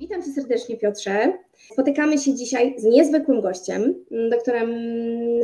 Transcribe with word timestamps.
Witam 0.00 0.22
Cię 0.22 0.32
serdecznie, 0.32 0.76
Piotrze. 0.76 1.32
Spotykamy 1.72 2.18
się 2.18 2.34
dzisiaj 2.34 2.74
z 2.78 2.84
niezwykłym 2.84 3.40
gościem, 3.40 3.94
doktorem 4.30 4.70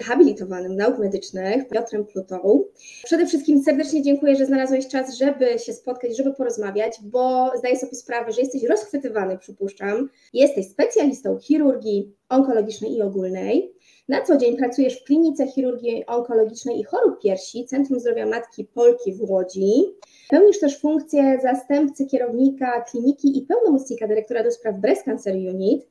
habilitowanym 0.03 0.77
nauk 0.77 0.99
medycznych, 0.99 1.69
Piotrem 1.69 2.05
Plutą. 2.05 2.65
Przede 3.05 3.27
wszystkim 3.27 3.63
serdecznie 3.63 4.03
dziękuję, 4.03 4.37
że 4.37 4.47
znalazłeś 4.47 4.89
czas, 4.89 5.17
żeby 5.17 5.59
się 5.59 5.73
spotkać, 5.73 6.17
żeby 6.17 6.35
porozmawiać, 6.35 6.97
bo 7.03 7.53
zdaję 7.59 7.79
sobie 7.79 7.95
sprawę, 7.95 8.33
że 8.33 8.41
jesteś 8.41 8.63
rozchwytywany, 8.65 9.39
przypuszczam. 9.39 10.09
Jesteś 10.33 10.67
specjalistą 10.67 11.39
chirurgii 11.39 12.13
onkologicznej 12.33 12.97
i 12.97 13.03
ogólnej. 13.03 13.73
Na 14.09 14.23
co 14.23 14.37
dzień 14.37 14.57
pracujesz 14.57 15.01
w 15.01 15.05
klinice 15.05 15.47
chirurgii 15.47 16.07
onkologicznej 16.07 16.81
i 16.81 16.85
chorób 16.85 17.23
piersi 17.23 17.67
Centrum 17.67 18.01
Zdrowia 18.01 18.27
Matki 18.27 18.65
Polki 18.65 19.15
w 19.15 19.31
Łodzi. 19.31 19.73
Pełnisz 20.31 20.61
też 20.61 20.81
funkcję 20.81 21.39
zastępcy 21.43 22.07
kierownika 22.07 22.81
kliniki 22.81 23.39
i 23.39 23.43
pełnomocnika 23.43 24.09
dyrektora 24.09 24.45
do 24.45 24.51
spraw 24.51 24.77
Breast 24.77 25.05
Cancer 25.05 25.35
Unit 25.35 25.87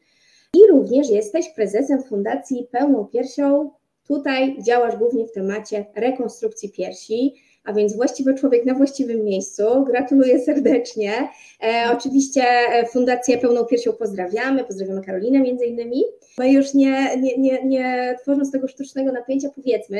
i 0.54 0.68
również 0.70 1.10
jesteś 1.10 1.50
prezesem 1.56 2.04
Fundacji 2.04 2.68
Pełną 2.72 3.06
Piersią. 3.06 3.72
Tutaj 4.08 4.64
działasz 4.64 4.96
głównie 4.96 5.28
w 5.28 5.32
temacie 5.32 5.86
rekonstrukcji 5.96 6.72
piersi, 6.72 7.34
a 7.64 7.74
więc 7.74 7.96
właściwy 7.96 8.34
człowiek 8.34 8.66
na 8.66 8.74
właściwym 8.74 9.24
miejscu. 9.24 9.64
Gratuluję 9.86 10.40
serdecznie. 10.40 11.30
E, 11.64 11.86
oczywiście 11.98 12.44
Fundację 12.92 13.38
Pełną 13.38 13.66
Piersią 13.66 13.94
pozdrawiamy, 13.94 14.64
pozdrawiamy 14.64 15.02
Karolinę 15.02 15.40
między 15.40 15.66
innymi. 15.66 16.04
My 16.38 16.52
już 16.52 16.74
nie, 16.74 17.18
nie, 17.18 17.38
nie, 17.38 17.64
nie 17.66 18.16
tworząc 18.22 18.52
tego 18.52 18.68
sztucznego 18.68 19.12
napięcia 19.12 19.50
powiedzmy, 19.56 20.00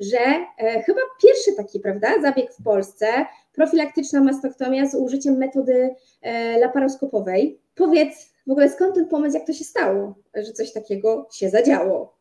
że 0.00 0.18
e, 0.58 0.82
chyba 0.82 1.00
pierwszy 1.22 1.52
taki, 1.56 1.80
prawda, 1.80 2.08
zabieg 2.22 2.52
w 2.52 2.62
Polsce, 2.62 3.06
profilaktyczna 3.52 4.20
mastoktomia 4.20 4.86
z 4.86 4.94
użyciem 4.94 5.38
metody 5.38 5.94
e, 6.22 6.58
laparoskopowej. 6.58 7.60
Powiedz 7.74 8.30
w 8.46 8.50
ogóle 8.50 8.70
skąd 8.70 8.94
ten 8.94 9.08
pomysł, 9.08 9.36
jak 9.38 9.46
to 9.46 9.52
się 9.52 9.64
stało, 9.64 10.14
że 10.34 10.52
coś 10.52 10.72
takiego 10.72 11.28
się 11.32 11.50
zadziało? 11.50 12.19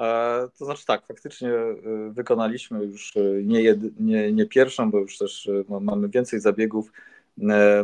E, 0.00 0.48
to 0.58 0.64
znaczy 0.64 0.86
tak, 0.86 1.06
faktycznie 1.06 1.50
e, 1.50 1.74
wykonaliśmy 2.10 2.84
już 2.84 3.16
e, 3.16 3.20
nie, 3.42 3.62
jed, 3.62 4.00
nie, 4.00 4.32
nie 4.32 4.46
pierwszą, 4.46 4.90
bo 4.90 4.98
już 4.98 5.18
też 5.18 5.50
mamy 5.80 6.08
więcej 6.08 6.40
zabiegów 6.40 6.92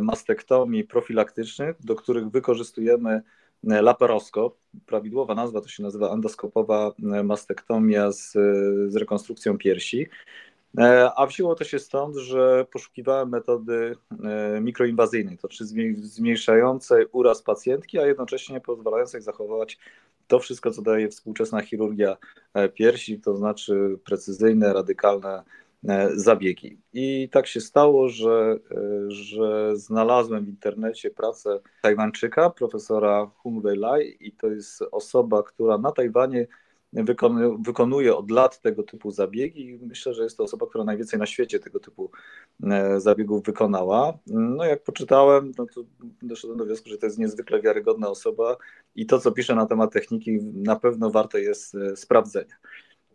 mastektomii 0.01 0.83
profilaktycznych, 0.83 1.75
do 1.79 1.95
których 1.95 2.29
wykorzystujemy 2.29 3.21
laparoskop. 3.63 4.57
Prawidłowa 4.85 5.35
nazwa 5.35 5.61
to 5.61 5.67
się 5.67 5.83
nazywa 5.83 6.13
endoskopowa 6.13 6.91
mastektomia 7.23 8.11
z, 8.11 8.31
z 8.87 8.95
rekonstrukcją 8.95 9.57
piersi. 9.57 10.07
E, 10.77 11.11
a 11.15 11.25
wzięło 11.25 11.55
to 11.55 11.63
się 11.63 11.79
stąd, 11.79 12.15
że 12.15 12.65
poszukiwałem 12.71 13.29
metody 13.29 13.95
e, 14.23 14.61
mikroinwazyjnej, 14.61 15.37
to 15.37 15.47
czy 15.47 15.65
zmniejszającej 15.95 17.05
uraz 17.11 17.41
pacjentki, 17.41 17.99
a 17.99 18.05
jednocześnie 18.05 18.61
pozwalającej 18.61 19.21
zachować 19.21 19.77
to 20.27 20.39
wszystko, 20.39 20.71
co 20.71 20.81
daje 20.81 21.09
współczesna 21.09 21.61
chirurgia 21.61 22.17
e, 22.53 22.69
piersi, 22.69 23.19
to 23.19 23.37
znaczy 23.37 23.99
precyzyjne, 24.05 24.73
radykalne 24.73 25.43
zabiegi. 26.13 26.77
I 26.93 27.29
tak 27.31 27.47
się 27.47 27.61
stało, 27.61 28.09
że, 28.09 28.57
że 29.07 29.77
znalazłem 29.77 30.45
w 30.45 30.49
internecie 30.49 31.11
pracę 31.11 31.59
Tajwańczyka, 31.81 32.49
profesora 32.49 33.31
Hung 33.37 33.63
Wei 33.63 33.77
Lai, 33.77 34.17
i 34.19 34.31
to 34.31 34.47
jest 34.47 34.83
osoba, 34.91 35.43
która 35.43 35.77
na 35.77 35.91
Tajwanie 35.91 36.47
wykonuje 37.59 38.15
od 38.15 38.31
lat 38.31 38.61
tego 38.61 38.83
typu 38.83 39.11
zabiegi 39.11 39.65
i 39.65 39.77
myślę, 39.77 40.13
że 40.13 40.23
jest 40.23 40.37
to 40.37 40.43
osoba, 40.43 40.67
która 40.67 40.83
najwięcej 40.83 41.19
na 41.19 41.25
świecie 41.25 41.59
tego 41.59 41.79
typu 41.79 42.11
e, 42.63 42.99
zabiegów 42.99 43.43
wykonała. 43.43 44.17
No 44.27 44.65
jak 44.65 44.83
poczytałem, 44.83 45.51
no 45.57 45.65
to 45.75 45.81
doszedłem 46.21 46.57
do 46.57 46.65
wniosku, 46.65 46.89
że 46.89 46.97
to 46.97 47.05
jest 47.05 47.17
niezwykle 47.17 47.61
wiarygodna 47.61 48.09
osoba 48.09 48.57
i 48.95 49.05
to, 49.05 49.19
co 49.19 49.31
pisze 49.31 49.55
na 49.55 49.65
temat 49.65 49.93
techniki, 49.93 50.39
na 50.53 50.75
pewno 50.75 51.11
warte 51.11 51.41
jest 51.41 51.75
e, 51.75 51.95
sprawdzenia. 51.95 52.55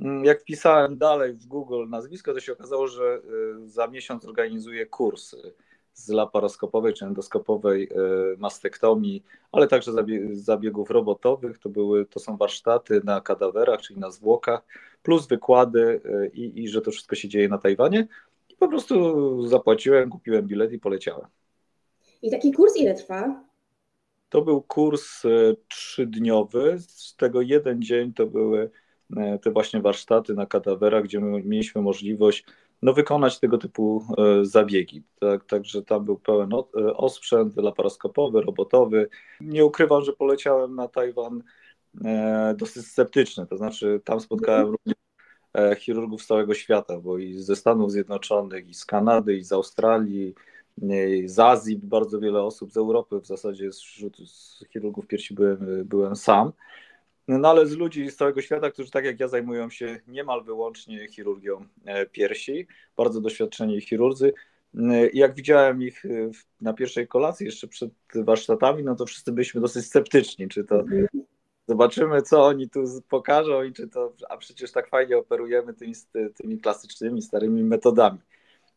Mm, 0.00 0.24
jak 0.24 0.40
wpisałem 0.40 0.98
dalej 0.98 1.32
w 1.32 1.46
Google 1.46 1.88
nazwisko, 1.88 2.34
to 2.34 2.40
się 2.40 2.52
okazało, 2.52 2.86
że 2.86 3.04
e, 3.04 3.68
za 3.68 3.86
miesiąc 3.86 4.24
organizuje 4.24 4.86
kurs 4.86 5.36
z 5.94 6.08
laparoskopowej 6.08 6.94
czy 6.94 7.04
endoskopowej 7.04 7.88
e, 7.90 7.96
mastektomii, 8.38 9.24
ale 9.52 9.68
także 9.68 9.92
zabiegów 10.32 10.90
robotowych. 10.90 11.58
To, 11.58 11.68
były, 11.68 12.06
to 12.06 12.20
są 12.20 12.36
warsztaty 12.36 13.00
na 13.04 13.20
kadawerach, 13.20 13.80
czyli 13.82 14.00
na 14.00 14.10
zwłokach, 14.10 14.60
plus 15.02 15.26
wykłady 15.26 16.00
e, 16.04 16.26
i, 16.26 16.62
i 16.62 16.68
że 16.68 16.80
to 16.80 16.90
wszystko 16.90 17.16
się 17.16 17.28
dzieje 17.28 17.48
na 17.48 17.58
Tajwanie. 17.58 18.06
I 18.48 18.56
po 18.56 18.68
prostu 18.68 19.46
zapłaciłem, 19.46 20.10
kupiłem 20.10 20.46
bilet 20.46 20.72
i 20.72 20.78
poleciałem. 20.78 21.26
I 22.22 22.30
taki 22.30 22.52
kurs 22.52 22.76
ile 22.76 22.94
trwa? 22.94 23.44
To 24.28 24.42
był 24.42 24.62
kurs 24.62 25.24
e, 25.24 25.28
trzydniowy, 25.68 26.76
z 26.78 27.16
tego 27.16 27.40
jeden 27.40 27.82
dzień 27.82 28.12
to 28.12 28.26
były 28.26 28.70
te 29.42 29.50
właśnie 29.50 29.80
warsztaty 29.80 30.34
na 30.34 30.46
kadawerach, 30.46 31.04
gdzie 31.04 31.20
mieliśmy 31.20 31.82
możliwość 31.82 32.44
no, 32.84 32.92
wykonać 32.92 33.40
tego 33.40 33.58
typu 33.58 34.04
e, 34.18 34.44
zabiegi. 34.44 35.02
Tak, 35.20 35.44
także 35.44 35.82
tam 35.82 36.04
był 36.04 36.18
pełen 36.18 36.50
e, 36.52 36.94
osprzęt 36.96 37.56
laparoskopowy, 37.56 38.40
robotowy. 38.40 39.08
Nie 39.40 39.64
ukrywam, 39.64 40.04
że 40.04 40.12
poleciałem 40.12 40.74
na 40.74 40.88
Tajwan 40.88 41.42
e, 42.04 42.54
dosyć 42.58 42.86
sceptyczny, 42.86 43.46
to 43.46 43.56
znaczy 43.56 44.00
tam 44.04 44.20
spotkałem 44.20 44.60
mhm. 44.60 44.72
również 44.72 44.94
chirurgów 45.78 46.22
z 46.22 46.26
całego 46.26 46.54
świata, 46.54 47.00
bo 47.00 47.18
i 47.18 47.34
ze 47.34 47.56
Stanów 47.56 47.92
Zjednoczonych, 47.92 48.68
i 48.68 48.74
z 48.74 48.84
Kanady, 48.84 49.36
i 49.36 49.44
z 49.44 49.52
Australii, 49.52 50.34
i 51.22 51.28
z 51.28 51.38
Azji 51.38 51.80
bardzo 51.82 52.20
wiele 52.20 52.42
osób, 52.42 52.72
z 52.72 52.76
Europy 52.76 53.20
w 53.20 53.26
zasadzie 53.26 53.70
wśród 53.70 54.16
chirurgów 54.72 55.06
piersi 55.06 55.34
byłem, 55.34 55.58
byłem 55.84 56.16
sam. 56.16 56.52
No 57.28 57.48
ale 57.48 57.66
z 57.66 57.76
ludzi 57.76 58.10
z 58.10 58.16
całego 58.16 58.42
świata, 58.42 58.70
którzy 58.70 58.90
tak 58.90 59.04
jak 59.04 59.20
ja 59.20 59.28
zajmują 59.28 59.70
się 59.70 60.00
niemal 60.06 60.44
wyłącznie 60.44 61.08
chirurgią 61.08 61.66
e, 61.84 62.06
piersi, 62.06 62.66
bardzo 62.96 63.20
doświadczeni 63.20 63.80
chirurdzy. 63.80 64.32
E, 64.78 65.08
jak 65.08 65.34
widziałem 65.34 65.82
ich 65.82 66.04
e, 66.04 66.08
na 66.60 66.72
pierwszej 66.72 67.08
kolacji, 67.08 67.46
jeszcze 67.46 67.68
przed 67.68 67.90
warsztatami, 68.14 68.82
no 68.82 68.94
to 68.94 69.06
wszyscy 69.06 69.32
byliśmy 69.32 69.60
dosyć 69.60 69.86
sceptyczni, 69.86 70.48
czy 70.48 70.64
to 70.64 70.84
zobaczymy, 71.68 72.22
co 72.22 72.44
oni 72.46 72.70
tu 72.70 72.84
pokażą 73.08 73.62
i 73.62 73.72
czy 73.72 73.88
to, 73.88 74.12
a 74.28 74.36
przecież 74.36 74.72
tak 74.72 74.88
fajnie 74.88 75.18
operujemy 75.18 75.74
tymi, 75.74 75.94
tymi 76.34 76.58
klasycznymi, 76.58 77.22
starymi 77.22 77.64
metodami. 77.64 78.18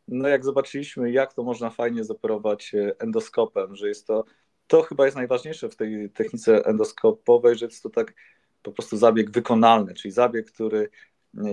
No 0.08 0.28
jak 0.28 0.44
zobaczyliśmy, 0.44 1.12
jak 1.12 1.34
to 1.34 1.42
można 1.42 1.70
fajnie 1.70 2.04
zoperować 2.04 2.72
endoskopem, 2.98 3.76
że 3.76 3.88
jest 3.88 4.06
to, 4.06 4.24
to 4.66 4.82
chyba 4.82 5.04
jest 5.04 5.16
najważniejsze 5.16 5.68
w 5.68 5.76
tej 5.76 6.10
technice 6.10 6.64
endoskopowej, 6.64 7.56
że 7.56 7.66
jest 7.66 7.82
to 7.82 7.90
tak 7.90 8.14
po 8.62 8.72
prostu 8.72 8.96
zabieg 8.96 9.30
wykonalny, 9.30 9.94
czyli 9.94 10.12
zabieg, 10.12 10.52
który 10.52 10.90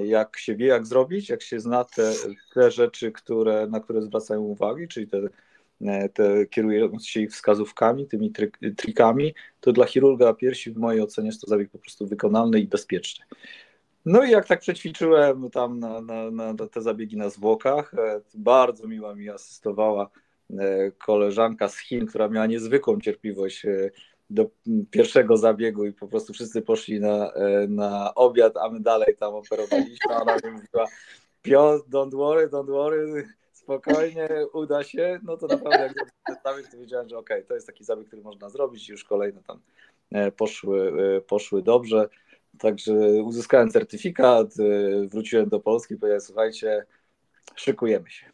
jak 0.04 0.38
się 0.38 0.56
wie, 0.56 0.68
jak 0.68 0.88
zrobić, 0.88 1.30
jak 1.30 1.42
się 1.42 1.60
zna 1.60 1.84
te, 1.84 2.14
te 2.54 2.72
rzeczy, 2.72 3.12
które, 3.12 3.68
na 3.68 3.80
które 3.80 4.02
zwracają 4.02 4.42
uwagę, 4.42 4.88
czyli 4.88 5.08
te, 5.08 5.22
te 6.14 6.46
kierując 6.46 7.08
się 7.08 7.22
ich 7.22 7.32
wskazówkami, 7.32 8.08
tymi 8.08 8.32
trik, 8.32 8.60
trikami, 8.78 9.34
to 9.60 9.72
dla 9.72 9.86
chirurga 9.86 10.34
piersi 10.34 10.72
w 10.72 10.78
mojej 10.78 11.02
ocenie 11.02 11.28
jest 11.28 11.42
to 11.42 11.48
zabieg 11.48 11.70
po 11.70 11.80
prostu 11.80 12.08
wykonalny 12.08 12.60
i 12.60 12.68
bezpieczny. 12.68 13.26
No 14.06 14.24
i 14.24 14.32
jak 14.32 14.48
tak 14.48 14.60
przećwiczyłem 14.60 15.50
tam 15.50 15.80
na, 15.80 16.02
na, 16.02 16.32
na 16.32 16.68
te 16.68 16.82
zabiegi 16.82 17.18
na 17.18 17.30
zwłokach, 17.30 17.94
e, 17.94 18.22
bardzo 18.34 18.88
miła 18.88 19.16
mi 19.16 19.30
asystowała 19.30 20.10
e, 20.50 20.92
koleżanka 20.92 21.68
z 21.68 21.78
Chin, 21.78 22.06
która 22.06 22.28
miała 22.28 22.46
niezwykłą 22.46 23.00
cierpliwość 23.02 23.66
e, 23.66 23.92
do 24.30 24.50
pierwszego 24.92 25.38
zabiegu 25.38 25.86
i 25.86 25.94
po 25.94 26.08
prostu 26.08 26.34
wszyscy 26.34 26.62
poszli 26.62 27.00
na, 27.00 27.34
e, 27.34 27.68
na 27.68 28.16
obiad, 28.16 28.58
a 28.58 28.70
my 28.70 28.80
dalej 28.80 29.18
tam 29.20 29.34
operowaliśmy. 29.34 30.16
Ona 30.22 30.36
mi 30.36 30.52
mówiła, 30.52 30.88
Piotr, 31.42 31.90
don't 31.90 32.16
worry, 32.16 32.48
don't 32.48 32.68
worry, 32.68 33.28
spokojnie, 33.52 34.30
uda 34.54 34.84
się. 34.84 35.20
No 35.24 35.38
to 35.38 35.48
naprawdę 35.48 35.94
jak 36.30 36.44
zabieg, 36.44 36.72
to 36.72 36.78
wiedziałem, 36.78 37.10
że 37.10 37.18
okej, 37.18 37.38
okay, 37.38 37.48
to 37.48 37.54
jest 37.54 37.68
taki 37.68 37.84
zabieg, 37.84 38.08
który 38.08 38.22
można 38.22 38.50
zrobić 38.50 38.90
już 38.90 39.04
kolejne 39.04 39.44
tam 39.44 39.60
e, 40.12 40.32
poszły, 40.32 40.94
e, 41.18 41.22
poszły 41.22 41.62
dobrze. 41.64 42.10
Także 42.60 42.94
uzyskałem 43.24 43.72
certyfikat, 43.72 44.54
wróciłem 45.08 45.50
do 45.50 45.60
Polski 45.60 45.96
powiedziałem, 45.96 46.22
słuchajcie, 46.22 46.86
szykujemy 47.56 48.10
się. 48.10 48.26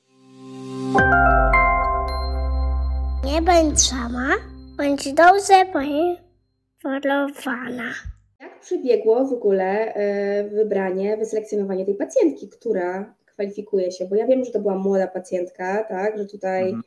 Nie 3.26 3.42
bądź 3.42 3.82
sama 3.82 4.50
bądź 4.81 5.13
dobrze 5.13 5.66
poinformowana. 5.74 7.94
Jak 8.39 8.60
przebiegło 8.60 9.28
w 9.28 9.33
ogóle 9.33 9.94
e, 9.94 10.50
wybranie, 10.50 11.18
wyselekcjonowanie 11.18 11.86
tej 11.86 11.95
pacjentki, 11.95 12.50
która 12.50 13.16
kwalifikuje 13.25 13.92
się? 13.92 14.06
Bo 14.06 14.16
ja 14.16 14.28
wiem, 14.28 14.45
że 14.45 14.51
to 14.51 14.60
była 14.60 14.75
młoda 14.75 15.07
pacjentka, 15.07 15.83
tak, 15.83 16.18
że 16.18 16.25
tutaj 16.25 16.63
mhm. 16.63 16.83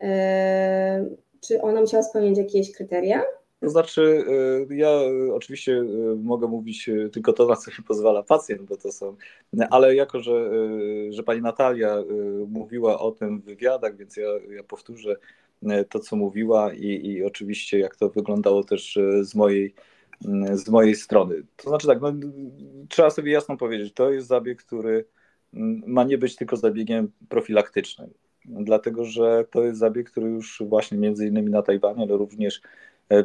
e, 0.00 1.06
czy 1.40 1.62
ona 1.62 1.80
musiała 1.80 2.02
spełniać 2.02 2.38
jakieś 2.38 2.72
kryteria? 2.72 3.22
To 3.60 3.70
znaczy, 3.70 4.24
ja 4.70 4.90
oczywiście 5.32 5.84
mogę 6.16 6.46
mówić 6.46 6.90
tylko 7.12 7.32
to, 7.32 7.46
na 7.46 7.56
co 7.56 7.70
mi 7.70 7.84
pozwala 7.88 8.22
pacjent, 8.22 8.62
bo 8.62 8.76
to 8.76 8.92
są, 8.92 9.16
ale 9.70 9.94
jako, 9.94 10.20
że, 10.20 10.50
że 11.10 11.22
pani 11.22 11.42
Natalia 11.42 12.02
mówiła 12.48 12.98
o 12.98 13.10
tym 13.10 13.40
w 13.40 13.44
wywiadach, 13.44 13.96
więc 13.96 14.16
ja, 14.16 14.28
ja 14.56 14.62
powtórzę 14.62 15.16
to, 15.88 15.98
co 15.98 16.16
mówiła 16.16 16.72
i, 16.72 17.06
i 17.06 17.24
oczywiście 17.24 17.78
jak 17.78 17.96
to 17.96 18.08
wyglądało 18.08 18.64
też 18.64 18.98
z 19.22 19.34
mojej 19.34 19.74
z 20.52 20.68
mojej 20.68 20.94
strony. 20.94 21.42
To 21.56 21.68
znaczy 21.68 21.86
tak, 21.86 22.00
no, 22.00 22.12
trzeba 22.88 23.10
sobie 23.10 23.32
jasno 23.32 23.56
powiedzieć, 23.56 23.92
to 23.94 24.10
jest 24.10 24.28
zabieg, 24.28 24.62
który 24.62 25.04
ma 25.86 26.04
nie 26.04 26.18
być 26.18 26.36
tylko 26.36 26.56
zabiegiem 26.56 27.12
profilaktycznym, 27.28 28.10
dlatego 28.44 29.04
że 29.04 29.44
to 29.50 29.64
jest 29.64 29.78
zabieg, 29.78 30.10
który 30.10 30.28
już 30.28 30.62
właśnie 30.66 30.98
między 30.98 31.26
innymi 31.26 31.50
na 31.50 31.62
Tajwanie, 31.62 32.02
ale 32.02 32.16
również 32.16 32.60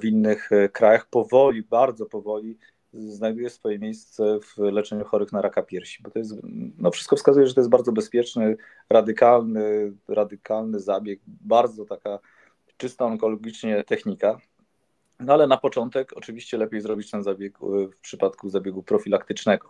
w 0.02 0.06
innych 0.06 0.50
krajach 0.74 1.10
powoli, 1.10 1.64
bardzo 1.64 2.06
powoli 2.06 2.58
znajduje 2.94 3.50
swoje 3.50 3.80
miejsce 3.80 4.40
w 4.40 4.58
leczeniu 4.58 5.06
chorych 5.06 5.32
na 5.32 5.42
raka 5.42 5.64
piersi, 5.64 6.04
bo 6.04 6.12
to 6.12 6.20
jest, 6.20 6.34
no 6.78 6.92
wszystko 6.92 7.16
wskazuje, 7.16 7.48
że 7.48 7.54
to 7.54 7.60
jest 7.60 7.70
bardzo 7.70 7.92
bezpieczny, 7.92 8.58
radykalny, 8.90 9.94
radykalny 10.08 10.80
zabieg, 10.80 11.20
bardzo 11.28 11.86
taka 11.86 12.20
czysta 12.78 13.06
onkologicznie 13.06 13.84
technika. 13.84 14.38
No 15.20 15.34
ale 15.34 15.48
na 15.48 15.58
początek 15.58 16.14
oczywiście 16.16 16.58
lepiej 16.58 16.82
zrobić 16.82 17.12
ten 17.12 17.24
zabieg 17.24 17.60
w 17.60 17.98
przypadku 18.02 18.50
zabiegu 18.50 18.84
profilaktycznego. 18.84 19.70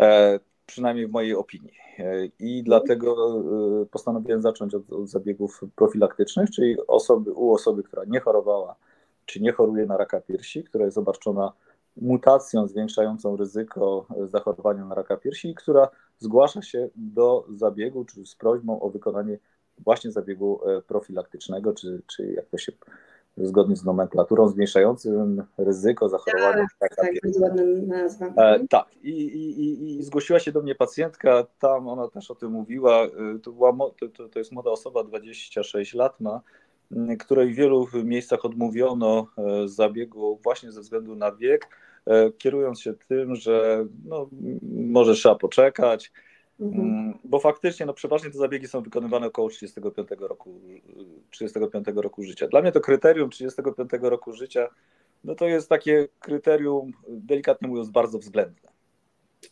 E, 0.00 0.40
przynajmniej 0.66 1.06
w 1.06 1.10
mojej 1.10 1.34
opinii. 1.34 1.74
E, 1.98 2.26
I 2.38 2.62
dlatego 2.62 3.42
e, 3.82 3.86
postanowiłem 3.86 4.42
zacząć 4.42 4.74
od, 4.74 4.92
od, 4.92 5.08
zabiegów 5.08 5.60
profilaktycznych, 5.76 6.50
czyli 6.50 6.76
osoby, 6.86 7.32
u 7.32 7.52
osoby, 7.52 7.82
która 7.82 8.04
nie 8.04 8.20
chorowała, 8.20 8.76
czy 9.26 9.40
nie 9.40 9.52
choruje 9.52 9.86
na 9.86 9.96
raka 9.96 10.20
piersi, 10.20 10.64
która 10.64 10.84
jest 10.84 10.98
obarczona 10.98 11.52
mutacją 11.96 12.68
zwiększającą 12.68 13.36
ryzyko 13.36 14.06
zachorowania 14.24 14.84
na 14.84 14.94
raka 14.94 15.16
piersi 15.16 15.54
która 15.54 15.88
zgłasza 16.18 16.62
się 16.62 16.88
do 16.96 17.46
zabiegu, 17.54 18.04
czy 18.04 18.26
z 18.26 18.34
prośbą 18.34 18.80
o 18.80 18.90
wykonanie 18.90 19.38
właśnie 19.78 20.10
zabiegu 20.10 20.60
profilaktycznego, 20.86 21.72
czy, 21.72 22.02
czy 22.06 22.32
jak 22.32 22.46
to 22.46 22.58
się 22.58 22.72
zgodnie 23.36 23.76
z 23.76 23.84
nomenklaturą, 23.84 24.48
zmniejszającym 24.48 25.44
ryzyko 25.58 26.08
zachorowania. 26.08 26.66
Tak, 26.78 26.96
tak, 26.96 27.12
bardzo 27.22 27.40
ładna 27.40 27.62
nazwa. 27.86 28.26
E, 28.26 28.66
tak, 28.68 28.86
I, 29.02 29.10
i, 29.10 29.98
i, 29.98 30.02
zgłosiła 30.02 30.38
się 30.38 30.52
do 30.52 30.62
mnie 30.62 30.74
pacjentka, 30.74 31.46
tam 31.58 31.88
ona 31.88 32.08
też 32.08 32.30
o 32.30 32.34
tym 32.34 32.52
mówiła, 32.52 33.02
e, 33.04 33.38
to, 33.42 33.52
była, 33.52 33.72
to, 34.16 34.28
to 34.28 34.38
jest 34.38 34.52
młoda 34.52 34.70
osoba, 34.70 35.04
26 35.04 35.94
lat 35.94 36.20
ma, 36.20 36.40
której 37.18 37.54
w 37.54 37.56
wielu 37.56 37.86
miejscach 38.04 38.44
odmówiono 38.44 39.26
e, 39.38 39.68
zabiegu 39.68 40.40
właśnie 40.42 40.72
ze 40.72 40.80
względu 40.80 41.16
na 41.16 41.32
wiek, 41.32 41.68
e, 42.06 42.32
kierując 42.32 42.80
się 42.80 42.94
tym, 43.08 43.36
że 43.36 43.86
no, 44.04 44.28
może 44.72 45.14
trzeba 45.14 45.34
poczekać, 45.34 46.12
Mhm. 46.60 46.84
Mm, 46.84 47.18
bo 47.24 47.38
faktycznie, 47.38 47.86
no 47.86 47.94
przeważnie 47.94 48.30
te 48.30 48.38
zabiegi 48.38 48.68
są 48.68 48.82
wykonywane 48.82 49.26
około 49.26 49.48
35 49.48 50.08
roku, 50.20 50.60
35 51.30 51.86
roku 51.94 52.22
życia. 52.22 52.48
Dla 52.48 52.62
mnie 52.62 52.72
to 52.72 52.80
kryterium 52.80 53.30
35 53.30 53.90
roku 54.02 54.32
życia, 54.32 54.68
no 55.24 55.34
to 55.34 55.46
jest 55.46 55.68
takie 55.68 56.08
kryterium, 56.20 56.92
delikatnie 57.08 57.68
mówiąc, 57.68 57.90
bardzo 57.90 58.18
względne. 58.18 58.70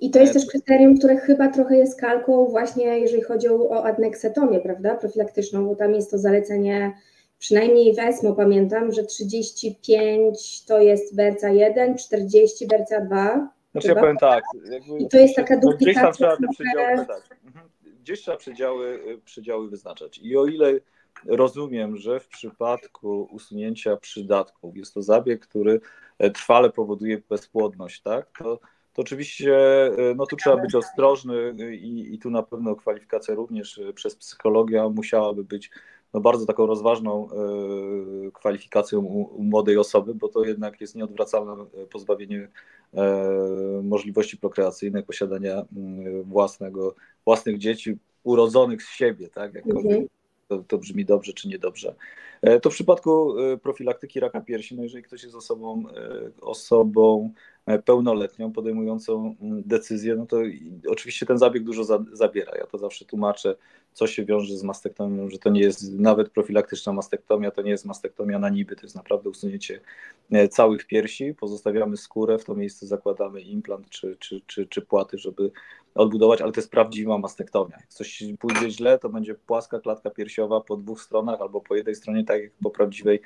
I 0.00 0.10
to 0.10 0.18
jest 0.18 0.32
też 0.32 0.46
kryterium, 0.46 0.98
które 0.98 1.16
chyba 1.16 1.48
trochę 1.48 1.76
jest 1.76 2.00
kalką 2.00 2.46
właśnie, 2.46 2.98
jeżeli 2.98 3.22
chodzi 3.22 3.48
o 3.48 3.84
adneksetomię, 3.84 4.60
prawda, 4.60 4.94
profilaktyczną, 4.94 5.66
bo 5.66 5.76
tam 5.76 5.94
jest 5.94 6.10
to 6.10 6.18
zalecenie, 6.18 6.92
przynajmniej 7.38 7.94
w 7.94 7.98
ESMO 7.98 8.32
pamiętam, 8.32 8.92
że 8.92 9.04
35 9.04 10.64
to 10.64 10.80
jest 10.80 11.16
BRCA 11.16 11.50
1, 11.50 11.98
40 11.98 12.66
BRCA 12.66 13.00
2, 13.00 13.48
znaczy 13.72 13.88
ja 13.88 13.94
powiem 13.94 14.16
tak. 14.16 14.44
Jakby, 14.70 14.98
I 14.98 15.08
to 15.08 15.18
jest 15.18 15.36
taka 15.36 15.56
duplikacja. 15.56 15.92
Gdzieś 15.92 16.02
tam 16.02 16.12
trzeba 16.12 16.36
te 16.36 16.48
przedziały, 16.52 17.06
tak. 17.06 17.38
Mhm. 17.46 17.68
Gdzieś 18.02 18.20
trzeba 18.20 18.36
przedziały, 18.36 19.18
przedziały 19.24 19.70
wyznaczać. 19.70 20.18
I 20.18 20.36
o 20.36 20.46
ile 20.46 20.80
rozumiem, 21.26 21.96
że 21.96 22.20
w 22.20 22.28
przypadku 22.28 23.28
usunięcia 23.30 23.96
przydatków 23.96 24.76
jest 24.76 24.94
to 24.94 25.02
zabieg, 25.02 25.46
który 25.46 25.80
e, 26.18 26.30
trwale 26.30 26.70
powoduje 26.70 27.22
bezpłodność, 27.28 28.02
tak? 28.02 28.30
To, 28.38 28.60
to 28.92 29.02
oczywiście 29.02 29.56
e, 29.86 30.14
no 30.16 30.26
tu 30.26 30.36
trzeba 30.36 30.56
być 30.56 30.74
ostrożny 30.74 31.54
i, 31.76 32.14
i 32.14 32.18
tu 32.18 32.30
na 32.30 32.42
pewno 32.42 32.76
kwalifikacja 32.76 33.34
również 33.34 33.78
e, 33.78 33.92
przez 33.92 34.16
psychologię 34.16 34.92
musiałaby 34.94 35.44
być 35.44 35.70
no 36.14 36.20
bardzo 36.20 36.46
taką 36.46 36.66
rozważną 36.66 37.28
kwalifikacją 38.32 39.00
u, 39.00 39.22
u 39.22 39.42
młodej 39.42 39.76
osoby, 39.76 40.14
bo 40.14 40.28
to 40.28 40.44
jednak 40.44 40.80
jest 40.80 40.94
nieodwracalne 40.94 41.64
pozbawienie 41.92 42.48
E, 42.94 43.82
możliwości 43.82 44.36
prokreacyjnej, 44.36 45.02
posiadania 45.02 45.64
własnego, 46.24 46.94
własnych 47.24 47.58
dzieci 47.58 47.96
urodzonych 48.22 48.82
z 48.82 48.88
siebie, 48.88 49.28
tak? 49.28 49.56
Mhm. 49.56 50.06
To, 50.48 50.58
to, 50.58 50.78
brzmi 50.78 51.04
dobrze 51.04 51.32
czy 51.32 51.48
niedobrze. 51.48 51.94
E, 52.42 52.60
to 52.60 52.70
w 52.70 52.72
przypadku 52.72 53.38
e, 53.38 53.56
profilaktyki 53.56 54.20
raka 54.20 54.40
piersi, 54.40 54.76
no 54.76 54.82
jeżeli 54.82 55.02
ktoś 55.02 55.22
jest 55.22 55.34
osobą, 55.34 55.84
osobą 56.40 57.30
pełnoletnią 57.84 58.52
podejmującą 58.52 59.34
decyzję, 59.40 60.16
no 60.16 60.26
to 60.26 60.36
oczywiście 60.88 61.26
ten 61.26 61.38
zabieg 61.38 61.64
dużo 61.64 61.84
za, 61.84 62.04
zabiera. 62.12 62.52
Ja 62.58 62.66
to 62.66 62.78
zawsze 62.78 63.04
tłumaczę, 63.04 63.56
co 63.98 64.06
się 64.06 64.24
wiąże 64.24 64.56
z 64.56 64.62
mastektomią, 64.62 65.30
że 65.30 65.38
to 65.38 65.50
nie 65.50 65.60
jest 65.60 65.92
nawet 65.92 66.30
profilaktyczna 66.30 66.92
mastektomia, 66.92 67.50
to 67.50 67.62
nie 67.62 67.70
jest 67.70 67.84
mastektomia 67.84 68.38
na 68.38 68.48
niby, 68.48 68.76
to 68.76 68.82
jest 68.82 68.96
naprawdę 68.96 69.30
usunięcie 69.30 69.80
e, 70.30 70.48
całych 70.48 70.86
piersi, 70.86 71.34
pozostawiamy 71.34 71.96
skórę, 71.96 72.38
w 72.38 72.44
to 72.44 72.54
miejsce 72.54 72.86
zakładamy 72.86 73.40
implant 73.40 73.90
czy, 73.90 74.16
czy, 74.16 74.40
czy, 74.46 74.66
czy 74.66 74.82
płaty, 74.82 75.18
żeby 75.18 75.50
odbudować, 75.94 76.40
ale 76.40 76.52
to 76.52 76.60
jest 76.60 76.70
prawdziwa 76.70 77.18
mastektomia. 77.18 77.76
Jak 77.80 77.88
coś 77.88 78.24
pójdzie 78.38 78.70
źle, 78.70 78.98
to 78.98 79.08
będzie 79.08 79.34
płaska 79.34 79.80
klatka 79.80 80.10
piersiowa 80.10 80.60
po 80.60 80.76
dwóch 80.76 81.00
stronach 81.00 81.40
albo 81.40 81.60
po 81.60 81.74
jednej 81.74 81.94
stronie, 81.94 82.24
tak 82.24 82.42
jak 82.42 82.52
po 82.62 82.70
prawdziwej 82.70 83.20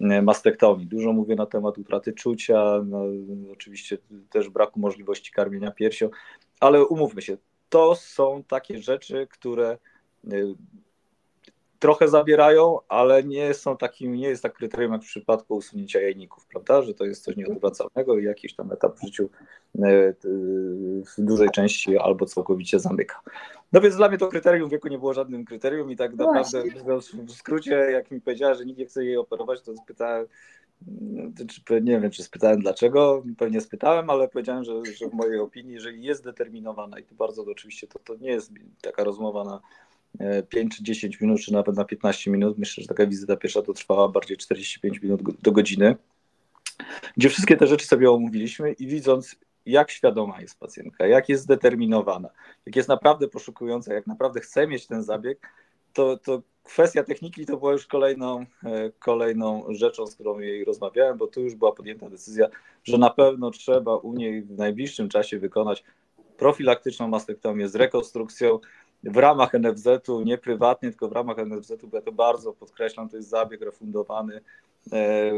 e, 0.00 0.22
mastektomii. 0.22 0.86
Dużo 0.86 1.12
mówię 1.12 1.36
na 1.36 1.46
temat 1.46 1.78
utraty 1.78 2.12
czucia, 2.12 2.84
no, 2.86 3.02
oczywiście 3.52 3.98
też 4.30 4.48
braku 4.48 4.80
możliwości 4.80 5.32
karmienia 5.32 5.70
piersią, 5.70 6.10
ale 6.60 6.84
umówmy 6.84 7.22
się, 7.22 7.36
to 7.68 7.94
są 7.94 8.42
takie 8.48 8.78
rzeczy, 8.78 9.26
które 9.30 9.78
trochę 11.78 12.08
zabierają, 12.08 12.78
ale 12.88 13.24
nie 13.24 13.54
są 13.54 13.76
takim, 13.76 14.14
nie 14.14 14.28
jest 14.28 14.42
tak 14.42 14.54
kryterium 14.54 14.92
jak 14.92 15.02
w 15.02 15.06
przypadku 15.06 15.56
usunięcia 15.56 16.00
jajników, 16.00 16.46
prawda, 16.46 16.82
że 16.82 16.94
to 16.94 17.04
jest 17.04 17.24
coś 17.24 17.36
nieodwracalnego 17.36 18.18
i 18.18 18.24
jakiś 18.24 18.54
tam 18.54 18.72
etap 18.72 18.98
w 18.98 19.04
życiu 19.04 19.30
y, 19.74 19.86
y, 19.88 20.14
w 21.04 21.14
dużej 21.18 21.50
części 21.50 21.98
albo 21.98 22.26
całkowicie 22.26 22.80
zamyka. 22.80 23.20
No 23.72 23.80
więc 23.80 23.96
dla 23.96 24.08
mnie 24.08 24.18
to 24.18 24.28
kryterium 24.28 24.70
wieku 24.70 24.88
nie 24.88 24.98
było 24.98 25.14
żadnym 25.14 25.44
kryterium 25.44 25.90
i 25.90 25.96
tak 25.96 26.16
no 26.16 26.32
naprawdę 26.32 26.62
w 27.26 27.32
skrócie, 27.32 27.74
jak 27.74 28.10
mi 28.10 28.20
powiedziała, 28.20 28.54
że 28.54 28.64
nikt 28.64 28.78
nie 28.78 28.86
chce 28.86 29.04
jej 29.04 29.16
operować, 29.16 29.62
to 29.62 29.76
spytałem, 29.76 30.26
nie 31.82 32.00
wiem, 32.00 32.10
czy 32.10 32.22
spytałem 32.22 32.60
dlaczego, 32.60 33.22
pewnie 33.38 33.60
spytałem, 33.60 34.10
ale 34.10 34.28
powiedziałem, 34.28 34.64
że, 34.64 34.72
że 34.98 35.08
w 35.08 35.12
mojej 35.12 35.38
opinii, 35.38 35.74
jeżeli 35.74 36.02
jest 36.02 36.24
determinowana 36.24 36.98
i 36.98 37.02
to 37.02 37.14
bardzo 37.14 37.42
oczywiście, 37.42 37.86
to, 37.86 37.98
to 37.98 38.14
nie 38.14 38.30
jest 38.30 38.52
taka 38.82 39.04
rozmowa 39.04 39.44
na 39.44 39.60
5 40.48 40.76
czy 40.76 40.84
10 40.84 41.20
minut, 41.20 41.40
czy 41.40 41.52
nawet 41.52 41.76
na 41.76 41.84
15 41.84 42.30
minut. 42.30 42.58
Myślę, 42.58 42.82
że 42.82 42.88
taka 42.88 43.06
wizyta 43.06 43.36
pierwsza 43.36 43.62
to 43.62 43.72
trwała 43.72 44.08
bardziej 44.08 44.36
45 44.36 45.02
minut 45.02 45.20
do 45.42 45.52
godziny, 45.52 45.96
gdzie 47.16 47.28
wszystkie 47.28 47.56
te 47.56 47.66
rzeczy 47.66 47.86
sobie 47.86 48.10
omówiliśmy 48.10 48.72
i 48.72 48.86
widząc, 48.86 49.36
jak 49.66 49.90
świadoma 49.90 50.40
jest 50.40 50.58
pacjentka, 50.58 51.06
jak 51.06 51.28
jest 51.28 51.42
zdeterminowana, 51.42 52.28
jak 52.66 52.76
jest 52.76 52.88
naprawdę 52.88 53.28
poszukująca, 53.28 53.94
jak 53.94 54.06
naprawdę 54.06 54.40
chce 54.40 54.66
mieć 54.66 54.86
ten 54.86 55.02
zabieg, 55.02 55.48
to, 55.92 56.16
to 56.16 56.42
kwestia 56.62 57.04
techniki 57.04 57.46
to 57.46 57.56
była 57.56 57.72
już 57.72 57.86
kolejną, 57.86 58.46
e, 58.64 58.90
kolejną 58.98 59.64
rzeczą, 59.68 60.06
z 60.06 60.14
którą 60.14 60.38
jej 60.38 60.64
rozmawiałem, 60.64 61.18
bo 61.18 61.26
tu 61.26 61.42
już 61.42 61.54
była 61.54 61.72
podjęta 61.72 62.10
decyzja, 62.10 62.46
że 62.84 62.98
na 62.98 63.10
pewno 63.10 63.50
trzeba 63.50 63.96
u 63.96 64.12
niej 64.14 64.42
w 64.42 64.58
najbliższym 64.58 65.08
czasie 65.08 65.38
wykonać 65.38 65.84
profilaktyczną 66.36 67.08
mastektomię 67.08 67.68
z 67.68 67.74
rekonstrukcją, 67.74 68.58
w 69.06 69.16
ramach 69.16 69.54
NFZ-u, 69.54 70.20
nie 70.20 70.38
prywatnie, 70.38 70.90
tylko 70.90 71.08
w 71.08 71.12
ramach 71.12 71.36
NFZ-u, 71.38 71.88
bo 71.88 71.96
ja 71.96 72.02
to 72.02 72.12
bardzo 72.12 72.52
podkreślam, 72.52 73.08
to 73.08 73.16
jest 73.16 73.28
zabieg 73.28 73.60
refundowany. 73.60 74.40
E, 74.92 75.32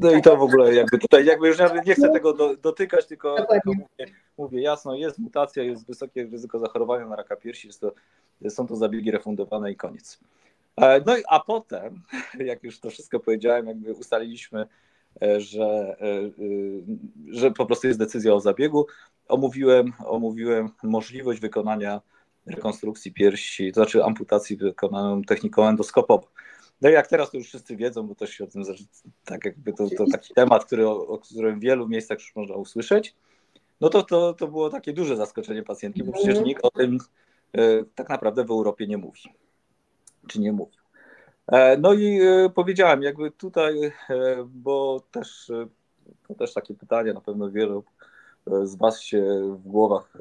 no 0.00 0.10
i 0.12 0.22
to 0.22 0.36
w 0.36 0.42
ogóle 0.42 0.74
jakby 0.74 0.98
tutaj, 0.98 1.24
jakby 1.24 1.48
już 1.48 1.58
nie 1.86 1.94
chcę 1.94 2.08
tego 2.08 2.32
do, 2.32 2.56
dotykać, 2.56 3.06
tylko, 3.06 3.46
tylko 3.50 3.72
mówię, 3.72 4.12
mówię, 4.38 4.60
jasno, 4.60 4.94
jest 4.94 5.18
mutacja, 5.18 5.62
jest 5.62 5.86
wysokie 5.86 6.26
ryzyko 6.26 6.58
zachorowania 6.58 7.06
na 7.06 7.16
raka 7.16 7.36
piersi, 7.36 7.68
to, 7.80 7.92
są 8.48 8.66
to 8.66 8.76
zabiegi 8.76 9.10
refundowane 9.10 9.72
i 9.72 9.76
koniec. 9.76 10.20
E, 10.76 11.00
no 11.06 11.16
i 11.16 11.22
a 11.28 11.40
potem, 11.40 12.02
jak 12.50 12.62
już 12.62 12.80
to 12.80 12.90
wszystko 12.90 13.20
powiedziałem, 13.20 13.66
jakby 13.66 13.92
ustaliliśmy, 13.92 14.66
e, 15.22 15.40
że, 15.40 15.96
że 17.30 17.50
po 17.50 17.66
prostu 17.66 17.86
jest 17.86 17.98
decyzja 17.98 18.34
o 18.34 18.40
zabiegu, 18.40 18.86
omówiłem, 19.28 19.92
omówiłem 20.06 20.68
możliwość 20.82 21.40
wykonania 21.40 22.00
rekonstrukcji 22.48 23.12
piersi, 23.12 23.72
to 23.72 23.80
znaczy 23.80 24.04
amputacji 24.04 24.56
wykonaną 24.56 25.22
techniką 25.22 25.68
endoskopową. 25.68 26.26
No 26.80 26.88
jak 26.88 27.06
teraz 27.06 27.30
to 27.30 27.36
już 27.36 27.46
wszyscy 27.46 27.76
wiedzą, 27.76 28.06
bo 28.06 28.14
też 28.14 28.30
się 28.30 28.44
o 28.44 28.46
tym, 28.46 28.62
tak 29.24 29.44
jakby 29.44 29.72
to, 29.72 29.88
to 29.90 30.04
taki 30.12 30.34
temat, 30.34 30.64
który, 30.64 30.88
o, 30.88 31.06
o 31.06 31.18
którym 31.18 31.58
w 31.58 31.62
wielu 31.62 31.88
miejscach 31.88 32.18
już 32.18 32.36
można 32.36 32.54
usłyszeć, 32.54 33.14
no 33.80 33.88
to, 33.88 34.02
to, 34.02 34.34
to 34.34 34.48
było 34.48 34.70
takie 34.70 34.92
duże 34.92 35.16
zaskoczenie 35.16 35.62
pacjentki, 35.62 36.04
bo 36.04 36.12
przecież 36.12 36.40
nikt 36.40 36.64
o 36.64 36.70
tym 36.70 36.98
e, 37.52 37.84
tak 37.94 38.08
naprawdę 38.08 38.44
w 38.44 38.50
Europie 38.50 38.86
nie 38.86 38.98
mówi, 38.98 39.20
czy 40.28 40.40
nie 40.40 40.52
mówi. 40.52 40.76
E, 41.52 41.76
no 41.76 41.94
i 41.94 42.20
e, 42.20 42.50
powiedziałem, 42.54 43.02
jakby 43.02 43.30
tutaj, 43.30 43.84
e, 43.84 43.92
bo 44.46 45.02
też 45.10 45.52
to 46.28 46.34
też 46.34 46.54
takie 46.54 46.74
pytanie 46.74 47.12
na 47.12 47.20
pewno 47.20 47.50
wielu 47.50 47.84
z 48.64 48.76
Was 48.76 49.00
się 49.00 49.22
w 49.56 49.68
głowach 49.68 50.14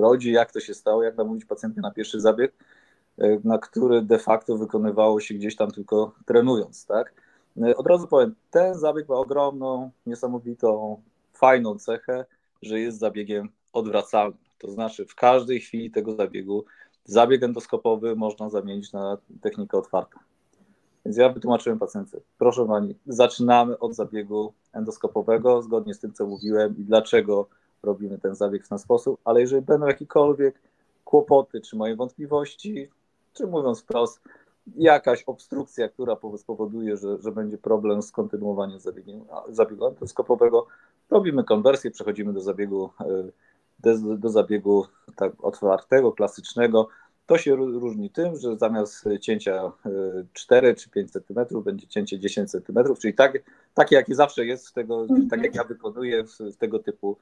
rodzi, 0.00 0.32
jak 0.32 0.52
to 0.52 0.60
się 0.60 0.74
stało, 0.74 1.02
jak 1.02 1.16
namówić 1.16 1.44
pacjentkę 1.44 1.80
na 1.80 1.90
pierwszy 1.90 2.20
zabieg, 2.20 2.52
na 3.44 3.58
który 3.58 4.02
de 4.02 4.18
facto 4.18 4.56
wykonywało 4.56 5.20
się 5.20 5.34
gdzieś 5.34 5.56
tam 5.56 5.70
tylko 5.70 6.12
trenując, 6.26 6.86
tak? 6.86 7.14
Od 7.76 7.86
razu 7.86 8.08
powiem, 8.08 8.34
ten 8.50 8.74
zabieg 8.74 9.08
ma 9.08 9.14
ogromną, 9.14 9.90
niesamowitą, 10.06 11.02
fajną 11.32 11.78
cechę, 11.78 12.24
że 12.62 12.80
jest 12.80 12.98
zabiegiem 12.98 13.48
odwracalnym. 13.72 14.38
To 14.58 14.70
znaczy 14.70 15.06
w 15.06 15.14
każdej 15.14 15.60
chwili 15.60 15.90
tego 15.90 16.14
zabiegu 16.14 16.64
zabieg 17.04 17.42
endoskopowy 17.42 18.16
można 18.16 18.50
zamienić 18.50 18.92
na 18.92 19.18
technikę 19.40 19.78
otwartą. 19.78 20.18
Więc 21.04 21.16
ja 21.16 21.28
wytłumaczyłem 21.28 21.78
pacjentce, 21.78 22.20
proszę 22.38 22.66
Pani, 22.66 22.94
zaczynamy 23.06 23.78
od 23.78 23.94
zabiegu 23.94 24.52
endoskopowego, 24.72 25.62
zgodnie 25.62 25.94
z 25.94 26.00
tym, 26.00 26.12
co 26.12 26.26
mówiłem 26.26 26.76
i 26.78 26.84
dlaczego 26.84 27.48
robimy 27.86 28.18
ten 28.18 28.34
zabieg 28.34 28.64
w 28.64 28.68
ten 28.68 28.78
sposób, 28.78 29.20
ale 29.24 29.40
jeżeli 29.40 29.62
będą 29.62 29.86
jakiekolwiek 29.86 30.60
kłopoty, 31.04 31.60
czy 31.60 31.76
mają 31.76 31.96
wątpliwości, 31.96 32.90
czy 33.32 33.46
mówiąc 33.46 33.80
wprost, 33.80 34.20
jakaś 34.76 35.22
obstrukcja, 35.22 35.88
która 35.88 36.16
spowoduje, 36.36 36.96
że, 36.96 37.22
że 37.22 37.32
będzie 37.32 37.58
problem 37.58 38.02
z 38.02 38.12
kontynuowaniem 38.12 38.80
zabiegu, 38.80 39.26
zabiegu 39.48 39.86
endoskopowego, 39.86 40.66
robimy 41.10 41.44
konwersję, 41.44 41.90
przechodzimy 41.90 42.32
do 42.32 42.40
zabiegu, 42.40 42.90
e, 43.00 43.24
do, 43.78 44.16
do 44.16 44.28
zabiegu 44.28 44.86
tak 45.16 45.32
otwartego, 45.44 46.12
klasycznego, 46.12 46.88
to 47.26 47.38
się 47.38 47.56
różni 47.56 48.10
tym, 48.10 48.36
że 48.36 48.56
zamiast 48.56 49.04
cięcia 49.20 49.72
4 50.32 50.68
e, 50.68 50.74
czy 50.74 50.90
5 50.90 51.10
cm 51.12 51.62
będzie 51.62 51.86
cięcie 51.86 52.18
10 52.18 52.50
cm, 52.50 52.94
czyli 53.00 53.14
tak, 53.14 53.32
takie, 53.74 53.96
jakie 53.96 54.14
zawsze 54.14 54.46
jest 54.46 54.68
w 54.68 54.72
tego, 54.72 55.00
mhm. 55.00 55.28
tak 55.28 55.42
jak 55.42 55.54
ja 55.54 55.64
wykonuję 55.64 56.24
w, 56.24 56.38
w 56.38 56.56
tego 56.56 56.78
typu 56.78 57.16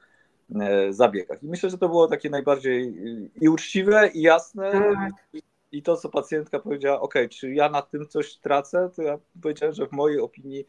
zabiegach. 0.91 1.43
I 1.43 1.47
myślę, 1.47 1.71
że 1.71 1.79
to 1.79 1.89
było 1.89 2.09
takie 2.09 2.31
najbardziej 2.31 2.95
i 3.41 3.49
uczciwe, 3.49 4.11
i 4.15 4.23
jasne. 4.23 4.73
Tak. 4.73 5.13
I, 5.33 5.43
I, 5.73 5.83
to, 5.83 5.97
co 5.97 6.09
pacjentka 6.09 6.59
powiedziała, 6.59 7.01
ok, 7.01 7.15
czy 7.31 7.55
ja 7.55 7.69
na 7.69 7.83
tym 7.83 8.09
coś 8.09 8.37
tracę, 8.37 8.91
to 8.97 9.03
ja 9.03 9.19
powiedziałem, 9.43 9.75
że 9.75 9.87
w 9.87 9.93
mojej 9.93 10.21
opinii, 10.21 10.67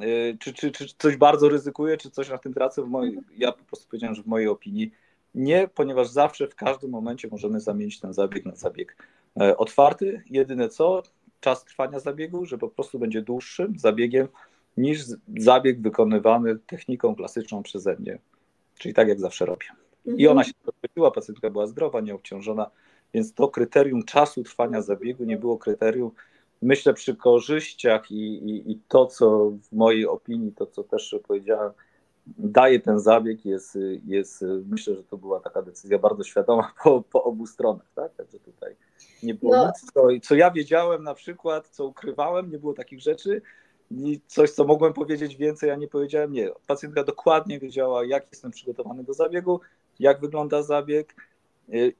czy, 0.38 0.52
czy, 0.52 0.72
czy 0.72 0.86
coś 0.98 1.16
bardzo 1.16 1.48
ryzykuję, 1.48 1.96
czy 1.96 2.10
coś 2.10 2.28
na 2.28 2.38
tym 2.38 2.54
tracę, 2.54 2.82
w 2.82 2.88
mojej, 2.88 3.18
ja 3.36 3.52
po 3.52 3.64
prostu 3.64 3.88
powiedziałem, 3.88 4.14
że 4.14 4.22
w 4.22 4.26
mojej 4.26 4.48
opinii 4.48 4.90
nie, 5.34 5.68
ponieważ 5.68 6.08
zawsze 6.08 6.48
w 6.48 6.54
każdym 6.54 6.90
momencie 6.90 7.28
możemy 7.28 7.60
zamienić 7.60 8.00
ten 8.00 8.12
zabieg 8.12 8.44
na 8.44 8.56
zabieg 8.56 8.96
e, 9.40 9.56
otwarty. 9.56 10.22
Jedyne 10.30 10.68
co, 10.68 11.02
czas 11.40 11.64
trwania 11.64 12.00
zabiegu, 12.00 12.46
że 12.46 12.58
po 12.58 12.68
prostu 12.68 12.98
będzie 12.98 13.22
dłuższym 13.22 13.78
zabiegiem 13.78 14.28
niż 14.76 15.04
zabieg 15.36 15.80
wykonywany 15.80 16.58
techniką 16.58 17.14
klasyczną 17.14 17.62
przeze 17.62 17.96
mnie. 17.96 18.18
Czyli 18.78 18.94
tak 18.94 19.08
jak 19.08 19.20
zawsze 19.20 19.46
robię. 19.46 19.66
I 20.04 20.10
mhm. 20.10 20.30
ona 20.30 20.44
się 20.44 20.52
podkreśliła, 20.64 21.10
pacjentka 21.10 21.50
była 21.50 21.66
zdrowa, 21.66 22.00
nieobciążona, 22.00 22.70
więc 23.14 23.34
to 23.34 23.48
kryterium 23.48 24.04
czasu 24.04 24.42
trwania 24.42 24.82
zabiegu 24.82 25.24
nie 25.24 25.36
było 25.36 25.58
kryterium. 25.58 26.10
Myślę 26.62 26.94
przy 26.94 27.16
korzyściach 27.16 28.10
i, 28.10 28.34
i, 28.34 28.72
i 28.72 28.80
to, 28.88 29.06
co 29.06 29.50
w 29.50 29.72
mojej 29.72 30.06
opinii, 30.06 30.52
to 30.52 30.66
co 30.66 30.84
też 30.84 31.16
powiedziałem, 31.28 31.72
daje 32.26 32.80
ten 32.80 33.00
zabieg, 33.00 33.44
jest, 33.44 33.78
jest, 34.06 34.44
myślę, 34.66 34.94
że 34.94 35.04
to 35.04 35.16
była 35.16 35.40
taka 35.40 35.62
decyzja 35.62 35.98
bardzo 35.98 36.24
świadoma 36.24 36.72
po, 36.82 37.02
po 37.02 37.24
obu 37.24 37.46
stronach, 37.46 37.86
tak? 37.94 38.14
Także 38.14 38.38
tutaj 38.38 38.76
nie 39.22 39.34
było 39.34 39.56
no. 39.56 39.66
nic, 39.66 39.92
co, 39.92 40.08
co 40.22 40.34
ja 40.34 40.50
wiedziałem 40.50 41.02
na 41.02 41.14
przykład, 41.14 41.68
co 41.68 41.86
ukrywałem, 41.86 42.50
nie 42.50 42.58
było 42.58 42.74
takich 42.74 43.00
rzeczy, 43.00 43.42
i 43.90 44.20
coś, 44.26 44.50
co 44.50 44.64
mogłem 44.64 44.92
powiedzieć 44.92 45.36
więcej, 45.36 45.68
ja 45.68 45.76
nie 45.76 45.88
powiedziałem, 45.88 46.32
nie. 46.32 46.50
Pacjentka 46.66 47.04
dokładnie 47.04 47.58
wiedziała, 47.58 48.04
jak 48.04 48.26
jestem 48.30 48.50
przygotowany 48.50 49.04
do 49.04 49.14
zabiegu, 49.14 49.60
jak 49.98 50.20
wygląda 50.20 50.62
zabieg, 50.62 51.14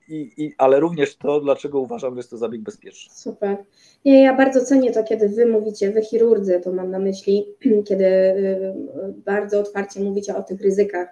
i, 0.08 0.32
i, 0.36 0.54
ale 0.58 0.80
również 0.80 1.16
to, 1.16 1.40
dlaczego 1.40 1.80
uważam, 1.80 2.14
że 2.14 2.18
jest 2.18 2.30
to 2.30 2.36
zabieg 2.36 2.60
bezpieczny. 2.60 3.14
Super. 3.14 3.56
Nie, 4.04 4.22
ja 4.22 4.36
bardzo 4.36 4.64
cenię 4.64 4.92
to, 4.92 5.04
kiedy 5.04 5.28
wy 5.28 5.46
mówicie, 5.46 5.92
wy 5.92 6.02
chirurdzy, 6.02 6.60
to 6.64 6.72
mam 6.72 6.90
na 6.90 6.98
myśli, 6.98 7.46
kiedy 7.88 8.04
y, 8.04 8.74
bardzo 9.24 9.60
otwarcie 9.60 10.00
mówicie 10.00 10.36
o 10.36 10.42
tych 10.42 10.60
ryzykach, 10.60 11.08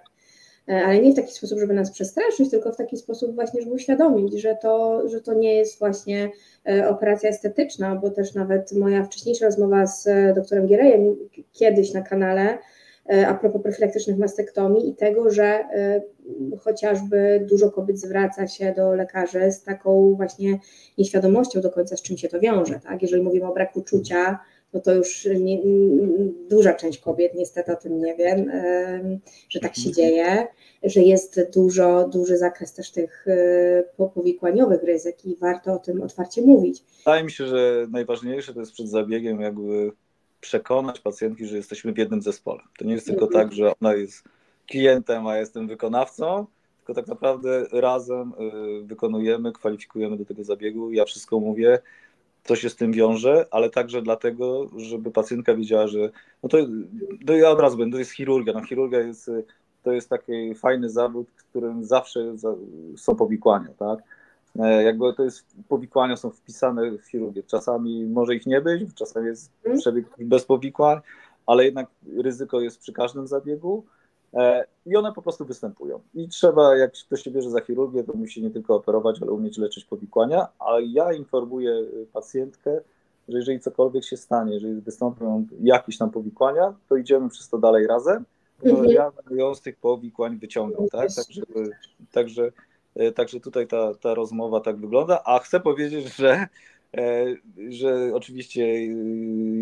ale 0.67 0.99
nie 0.99 1.11
w 1.11 1.15
taki 1.15 1.33
sposób, 1.33 1.59
żeby 1.59 1.73
nas 1.73 1.91
przestraszyć, 1.91 2.49
tylko 2.49 2.71
w 2.71 2.77
taki 2.77 2.97
sposób 2.97 3.35
właśnie, 3.35 3.61
żeby 3.61 3.73
uświadomić, 3.73 4.41
że 4.41 4.57
to, 4.61 5.03
że 5.09 5.21
to 5.21 5.33
nie 5.33 5.55
jest 5.55 5.79
właśnie 5.79 6.29
e, 6.69 6.89
operacja 6.89 7.29
estetyczna, 7.29 7.95
bo 7.95 8.09
też 8.09 8.33
nawet 8.33 8.71
moja 8.71 9.03
wcześniejsza 9.03 9.45
rozmowa 9.45 9.87
z 9.87 10.07
e, 10.07 10.33
doktorem 10.33 10.67
Gierejem 10.67 11.15
kiedyś 11.51 11.93
na 11.93 12.01
kanale 12.01 12.57
E, 13.09 13.27
a 13.27 13.33
propos 13.33 13.61
profilaktycznych 13.61 14.17
mastektomii 14.17 14.89
i 14.89 14.95
tego, 14.95 15.29
że 15.29 15.43
e, 15.43 16.01
chociażby 16.59 17.45
dużo 17.49 17.71
kobiet 17.71 17.99
zwraca 17.99 18.47
się 18.47 18.73
do 18.73 18.93
lekarzy 18.93 19.51
z 19.51 19.63
taką 19.63 20.15
właśnie 20.15 20.59
nieświadomością 20.97 21.61
do 21.61 21.71
końca, 21.71 21.97
z 21.97 22.01
czym 22.01 22.17
się 22.17 22.29
to 22.29 22.39
wiąże. 22.39 22.79
Tak? 22.79 23.01
Jeżeli 23.01 23.23
mówimy 23.23 23.47
o 23.47 23.53
braku 23.53 23.81
czucia, 23.81 24.39
no 24.73 24.79
to 24.79 24.93
już 24.93 25.27
nie, 25.39 25.59
duża 26.49 26.73
część 26.73 26.99
kobiet 26.99 27.33
niestety 27.35 27.71
o 27.71 27.75
tym 27.75 27.99
nie 27.99 28.15
wie, 28.15 28.45
że 29.49 29.59
tak 29.59 29.75
się 29.75 29.91
dzieje, 29.91 30.47
że 30.83 31.01
jest 31.01 31.41
dużo, 31.53 32.07
duży 32.07 32.37
zakres 32.37 32.73
też 32.73 32.91
tych 32.91 33.25
e, 33.27 33.83
powikłaniowych 34.13 34.83
ryzyk 34.83 35.25
i 35.25 35.35
warto 35.35 35.73
o 35.73 35.79
tym 35.79 36.01
otwarcie 36.01 36.41
mówić. 36.41 36.83
Wydaje 36.97 37.23
mi 37.23 37.31
się, 37.31 37.47
że 37.47 37.87
najważniejsze 37.89 38.53
to 38.53 38.59
jest 38.59 38.71
przed 38.71 38.89
zabiegiem 38.89 39.41
jakby 39.41 39.91
przekonać 40.41 40.99
pacjentki, 40.99 41.45
że 41.45 41.57
jesteśmy 41.57 41.93
w 41.93 41.97
jednym 41.97 42.21
zespole. 42.21 42.59
To 42.77 42.85
nie 42.85 42.93
jest 42.93 43.05
tylko 43.05 43.25
mhm. 43.25 43.43
tak, 43.43 43.55
że 43.55 43.71
ona 43.81 43.93
jest 43.93 44.23
klientem, 44.67 45.27
a 45.27 45.37
jestem 45.37 45.67
wykonawcą, 45.67 46.45
tylko 46.77 46.93
tak 47.01 47.07
naprawdę 47.07 47.65
razem 47.71 48.33
y, 48.81 48.83
wykonujemy, 48.83 49.51
kwalifikujemy 49.51 50.17
do 50.17 50.25
tego 50.25 50.43
zabiegu. 50.43 50.91
Ja 50.91 51.05
wszystko 51.05 51.39
mówię, 51.39 51.79
co 52.43 52.55
się 52.55 52.69
z 52.69 52.75
tym 52.75 52.91
wiąże, 52.91 53.45
ale 53.51 53.69
także 53.69 54.01
dlatego, 54.01 54.69
żeby 54.77 55.11
pacjentka 55.11 55.55
wiedziała, 55.55 55.87
że 55.87 56.09
no 56.43 56.49
to, 56.49 56.57
to 57.27 57.33
ja 57.33 57.49
od 57.49 57.59
razu 57.59 57.77
będę, 57.77 57.95
to 57.95 57.99
jest 57.99 58.11
chirurgia. 58.11 58.53
No 58.53 58.63
chirurgia 58.63 58.99
jest, 58.99 59.31
to 59.83 59.91
jest 59.91 60.09
taki 60.09 60.55
fajny 60.55 60.89
zawód, 60.89 61.27
w 61.35 61.43
którym 61.43 61.83
zawsze 61.83 62.35
są 62.97 63.15
powikłania, 63.15 63.69
tak? 63.79 63.99
E, 64.59 64.83
jakby 64.83 65.13
to 65.13 65.23
jest, 65.23 65.45
powikłania 65.67 66.17
są 66.17 66.29
wpisane 66.29 66.91
w 66.91 67.05
chirurgię. 67.05 67.43
Czasami 67.43 68.05
może 68.05 68.35
ich 68.35 68.45
nie 68.45 68.61
być, 68.61 68.93
czasami 68.93 69.27
jest 69.27 69.51
mhm. 69.57 69.79
przebieg 69.79 70.05
bez 70.19 70.45
powikłań, 70.45 70.99
ale 71.45 71.65
jednak 71.65 71.87
ryzyko 72.17 72.61
jest 72.61 72.79
przy 72.79 72.93
każdym 72.93 73.27
zabiegu 73.27 73.85
i 74.85 74.95
one 74.95 75.13
po 75.13 75.21
prostu 75.21 75.45
występują. 75.45 75.99
I 76.13 76.27
trzeba, 76.27 76.77
jak 76.77 76.91
ktoś 76.91 77.23
się 77.23 77.31
bierze 77.31 77.49
za 77.49 77.61
chirurgię, 77.61 78.03
to 78.03 78.13
musi 78.13 78.43
nie 78.43 78.49
tylko 78.49 78.75
operować, 78.75 79.21
ale 79.21 79.31
umieć 79.31 79.57
leczyć 79.57 79.85
powikłania, 79.85 80.47
a 80.59 80.71
ja 80.79 81.13
informuję 81.13 81.81
pacjentkę, 82.13 82.81
że 83.29 83.37
jeżeli 83.37 83.59
cokolwiek 83.59 84.03
się 84.03 84.17
stanie, 84.17 84.53
jeżeli 84.53 84.81
wystąpią 84.81 85.47
jakieś 85.61 85.97
tam 85.97 86.11
powikłania, 86.11 86.73
to 86.89 86.95
idziemy 86.95 87.29
przez 87.29 87.49
to 87.49 87.57
dalej 87.57 87.87
razem, 87.87 88.25
mhm. 88.63 88.89
ja 88.89 89.11
ją 89.31 89.55
z 89.55 89.61
tych 89.61 89.77
powikłań 89.77 90.37
wyciągam, 90.37 90.87
tak? 90.87 91.09
Także, 91.15 91.41
także 92.11 92.51
E, 92.95 93.11
także 93.11 93.39
tutaj 93.39 93.67
ta, 93.67 93.93
ta 93.93 94.13
rozmowa 94.13 94.59
tak 94.59 94.77
wygląda. 94.77 95.23
A 95.25 95.39
chcę 95.39 95.59
powiedzieć, 95.59 96.15
że, 96.15 96.31
e, 96.33 96.47
że 97.69 98.11
oczywiście 98.13 98.63
e, 98.63 98.85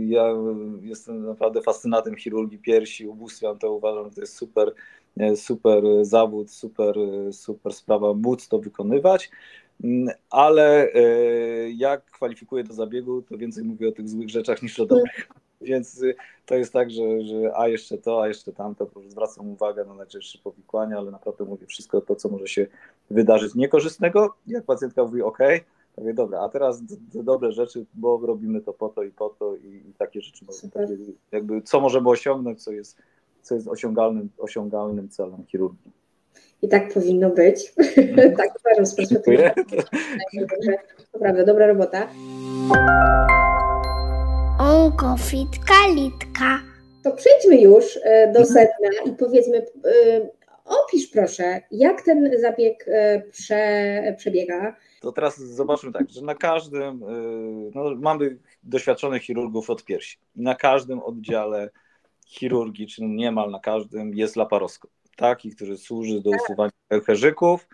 ja 0.06 0.34
jestem 0.82 1.26
naprawdę 1.26 1.62
fascynatem 1.62 2.16
chirurgii 2.16 2.60
piersi, 2.60 3.08
ubóstwiam 3.08 3.60
to, 3.60 3.74
uważam, 3.74 4.06
że 4.06 4.16
to 4.16 4.22
jest 4.22 4.36
super, 4.36 4.74
super 5.36 5.84
zawód, 6.02 6.52
super, 6.52 6.96
super 7.32 7.74
sprawa 7.74 8.14
móc 8.14 8.48
to 8.48 8.60
wykonywać. 8.60 9.32
Mm, 9.84 10.16
ale 10.30 10.92
jak 11.76 12.06
kwalifikuję 12.06 12.64
do 12.64 12.74
zabiegu, 12.74 13.22
to 13.22 13.38
więcej 13.38 13.64
mówię 13.64 13.90
o 13.90 13.92
tych 13.92 14.10
złych 14.10 14.30
rzeczach 14.30 14.62
niż 14.62 14.80
o 14.80 14.86
dobrych. 14.86 15.28
Więc 15.62 16.02
y, 16.04 16.16
to 16.46 16.56
jest 16.56 16.74
tak, 16.74 16.92
że, 16.92 17.22
że 17.22 17.58
a 17.58 17.68
jeszcze 17.68 17.98
to, 17.98 18.24
a 18.24 18.28
jeszcze 18.28 18.54
tamto, 18.54 18.88
zwracam 19.08 19.50
uwagę 19.50 19.86
na 19.86 19.94
najczęstsze 19.94 20.40
powikłania, 20.44 20.98
ale 20.98 21.12
naprawdę 21.12 21.46
mówię 21.46 21.68
wszystko 21.68 22.02
to, 22.02 22.16
co 22.16 22.30
może 22.30 22.48
się 22.48 22.68
wydarzyć 23.10 23.56
niekorzystnego. 23.56 24.34
Jak 24.48 24.66
pacjentka 24.66 25.04
mówi, 25.04 25.22
OK, 25.22 25.40
to 25.96 26.02
mówię, 26.02 26.14
dobra, 26.14 26.40
a 26.40 26.50
teraz 26.50 26.82
dobre 27.14 27.52
rzeczy, 27.52 27.86
bo 27.94 28.20
robimy 28.24 28.62
to 28.62 28.74
po 28.74 28.90
to 28.90 29.04
i 29.04 29.12
po 29.12 29.30
to 29.30 29.56
i, 29.56 29.68
i 29.90 29.94
takie 29.98 30.22
rzeczy, 30.22 30.46
takie, 30.74 30.98
jakby 31.32 31.62
co 31.62 31.80
możemy 31.80 32.10
osiągnąć, 32.10 32.64
co 32.64 32.72
jest, 32.72 32.98
co 33.42 33.56
jest 33.56 33.68
osiągalnym, 33.68 34.30
osiągalnym 34.38 35.10
celem 35.10 35.46
chirurgii. 35.46 35.92
I 36.62 36.68
tak 36.68 36.94
powinno 36.94 37.30
być. 37.30 37.74
tak 38.38 38.50
uważam 38.60 38.86
z 38.86 38.96
perspektywy. 38.96 39.52
To 41.12 41.20
prawda, 41.20 41.46
dobra 41.46 41.68
robota. 41.68 42.08
Kofitka, 45.02 45.74
litka. 45.96 46.60
To 47.04 47.12
przejdźmy 47.12 47.62
już 47.62 48.00
e, 48.04 48.32
do 48.32 48.46
sedna 48.46 48.90
i 49.06 49.12
powiedzmy, 49.12 49.58
e, 49.58 49.62
opisz 50.72 51.08
proszę, 51.08 51.62
jak 51.72 52.02
ten 52.02 52.32
zabieg 52.42 52.86
e, 52.88 53.22
prze, 53.32 54.16
przebiega. 54.18 54.76
To 55.02 55.12
teraz 55.12 55.38
zobaczmy 55.38 55.92
tak, 55.92 56.10
że 56.10 56.22
na 56.22 56.36
każdym, 56.36 57.04
no, 57.76 57.96
mamy 57.96 58.38
doświadczonych 58.64 59.24
chirurgów 59.24 59.70
od 59.70 59.86
piersi. 59.86 60.18
Na 60.36 60.56
każdym 60.56 61.00
oddziale 61.00 61.70
chirurgii, 62.28 62.88
czy 62.88 63.04
niemal 63.04 63.52
na 63.52 63.60
każdym 63.60 64.14
jest 64.14 64.36
laparoskop. 64.36 64.92
Taki, 65.16 65.56
który 65.56 65.78
służy 65.78 66.22
do 66.22 66.30
usuwania 66.30 66.72
pęcherzyków, 66.88 67.68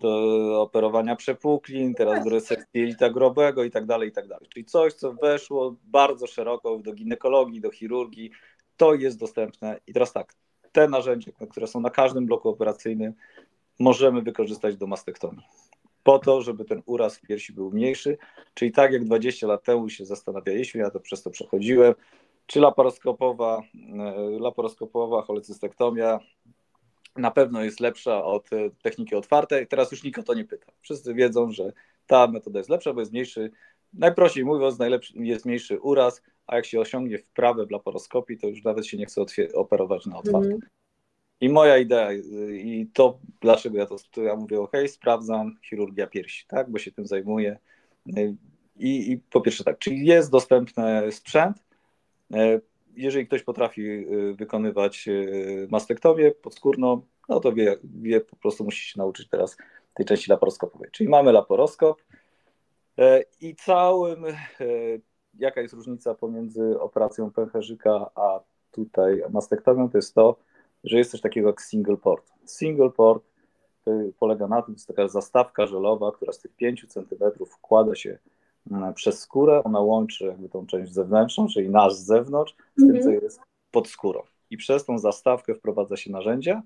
do 0.00 0.62
operowania 0.62 1.16
przepuklin, 1.16 1.94
teraz 1.94 2.24
do 2.24 2.30
resekcji 2.30 2.80
jelita 2.80 3.10
grobowego 3.10 3.64
i 3.64 3.70
tak 3.70 3.86
dalej, 3.86 4.08
i 4.08 4.12
tak 4.12 4.28
dalej. 4.28 4.48
Czyli 4.48 4.64
coś, 4.64 4.92
co 4.92 5.12
weszło 5.12 5.76
bardzo 5.84 6.26
szeroko 6.26 6.78
do 6.78 6.92
ginekologii, 6.92 7.60
do 7.60 7.70
chirurgii, 7.70 8.30
to 8.76 8.94
jest 8.94 9.18
dostępne. 9.18 9.80
I 9.86 9.92
teraz 9.92 10.12
tak, 10.12 10.34
te 10.74 10.88
narzędzia, 10.88 11.32
które 11.50 11.66
są 11.66 11.80
na 11.80 11.90
każdym 11.90 12.26
bloku 12.26 12.48
operacyjnym, 12.48 13.12
możemy 13.78 14.22
wykorzystać 14.22 14.76
do 14.76 14.86
mastektomii. 14.86 15.44
Po 16.02 16.18
to, 16.18 16.42
żeby 16.42 16.64
ten 16.64 16.82
uraz 16.86 17.16
w 17.16 17.20
piersi 17.20 17.52
był 17.52 17.70
mniejszy, 17.70 18.18
czyli 18.54 18.72
tak 18.72 18.92
jak 18.92 19.04
20 19.04 19.46
lat 19.46 19.62
temu 19.62 19.88
się 19.88 20.04
zastanawialiśmy, 20.04 20.80
ja 20.80 20.90
to 20.90 21.00
przez 21.00 21.22
to 21.22 21.30
przechodziłem, 21.30 21.94
czy 22.46 22.60
laparoskopowa, 22.60 23.62
e, 23.98 24.38
laparoskopowa 24.40 25.22
cholecystektomia 25.22 26.20
na 27.16 27.30
pewno 27.30 27.64
jest 27.64 27.80
lepsza 27.80 28.24
od 28.24 28.52
e, 28.52 28.70
techniki 28.82 29.14
otwartej. 29.14 29.66
Teraz 29.66 29.92
już 29.92 30.04
nikt 30.04 30.18
o 30.18 30.22
to 30.22 30.34
nie 30.34 30.44
pyta. 30.44 30.72
Wszyscy 30.80 31.14
wiedzą, 31.14 31.50
że 31.52 31.72
ta 32.06 32.26
metoda 32.26 32.58
jest 32.58 32.70
lepsza, 32.70 32.92
bo 32.92 33.00
jest 33.00 33.12
mniejszy, 33.12 33.50
najprościej 33.92 34.44
mówiąc, 34.44 34.78
najlepszy, 34.78 35.14
jest 35.16 35.46
mniejszy 35.46 35.80
uraz, 35.80 36.22
a 36.46 36.56
jak 36.56 36.66
się 36.66 36.80
osiągnie 36.80 37.18
wprawę 37.18 37.66
w 37.66 37.70
laparoskopii, 37.70 38.38
to 38.38 38.46
już 38.46 38.64
nawet 38.64 38.86
się 38.86 38.96
nie 38.96 39.06
chce 39.06 39.24
operować 39.54 40.06
na 40.06 40.18
otwartej. 40.18 40.50
Mm. 40.50 40.68
I 41.40 41.48
moja 41.48 41.78
idea, 41.78 42.12
i 42.52 42.90
to 42.92 43.18
dlaczego 43.40 43.78
ja 43.78 43.86
to, 43.86 43.96
to 44.10 44.22
ja 44.22 44.36
mówię, 44.36 44.60
ok, 44.60 44.72
sprawdzam 44.86 45.56
chirurgia 45.68 46.06
piersi, 46.06 46.46
tak, 46.48 46.70
bo 46.70 46.78
się 46.78 46.92
tym 46.92 47.06
zajmuję. 47.06 47.58
I, 48.76 49.12
I 49.12 49.18
po 49.18 49.40
pierwsze 49.40 49.64
tak, 49.64 49.78
czyli 49.78 50.06
jest 50.06 50.30
dostępny 50.30 51.12
sprzęt, 51.12 51.64
e, 52.34 52.60
jeżeli 52.96 53.26
ktoś 53.26 53.42
potrafi 53.42 53.82
y, 53.82 54.34
wykonywać 54.34 55.08
y, 55.08 55.68
mastektomię 55.70 56.30
podskórną, 56.30 57.02
no 57.28 57.40
to 57.40 57.52
wie, 57.52 57.76
wie, 57.84 58.20
po 58.20 58.36
prostu 58.36 58.64
musi 58.64 58.90
się 58.90 58.98
nauczyć 58.98 59.28
teraz 59.28 59.56
tej 59.94 60.06
części 60.06 60.30
laparoskopowej. 60.30 60.90
Czyli 60.92 61.08
mamy 61.08 61.32
laparoskop 61.32 62.02
e, 62.98 63.24
i 63.40 63.54
całym, 63.54 64.24
jaka 65.38 65.60
jest 65.60 65.74
różnica 65.74 66.14
pomiędzy 66.14 66.80
operacją 66.80 67.30
pęcherzyka 67.30 68.10
a 68.14 68.40
tutaj 68.70 69.22
mastektomią, 69.30 69.90
to 69.90 69.98
jest 69.98 70.14
to, 70.14 70.36
że 70.84 70.98
jest 70.98 71.10
coś 71.10 71.20
takiego 71.20 71.48
jak 71.48 71.62
single 71.62 71.96
port. 71.96 72.32
Single 72.46 72.90
port 72.90 73.24
polega 74.18 74.48
na 74.48 74.62
tym, 74.62 74.74
to 74.74 74.78
jest 74.78 74.88
taka 74.88 75.08
zastawka 75.08 75.66
żelowa, 75.66 76.12
która 76.12 76.32
z 76.32 76.38
tych 76.38 76.56
5 76.56 76.86
cm 76.88 77.44
wkłada 77.46 77.94
się 77.94 78.18
Mm, 78.70 78.94
przez 78.94 79.20
skórę, 79.20 79.62
ona 79.64 79.80
łączy 79.80 80.24
jakby 80.24 80.48
tą 80.48 80.66
część 80.66 80.92
zewnętrzną, 80.92 81.46
czyli 81.48 81.70
nasz 81.70 81.94
z 81.94 82.04
zewnątrz, 82.04 82.56
z 82.76 82.80
tym, 82.80 82.92
co 82.92 83.08
mhm. 83.08 83.20
jest 83.22 83.40
pod 83.70 83.88
skórą. 83.88 84.22
I 84.50 84.56
przez 84.56 84.84
tą 84.84 84.98
zastawkę 84.98 85.54
wprowadza 85.54 85.96
się 85.96 86.12
narzędzia 86.12 86.62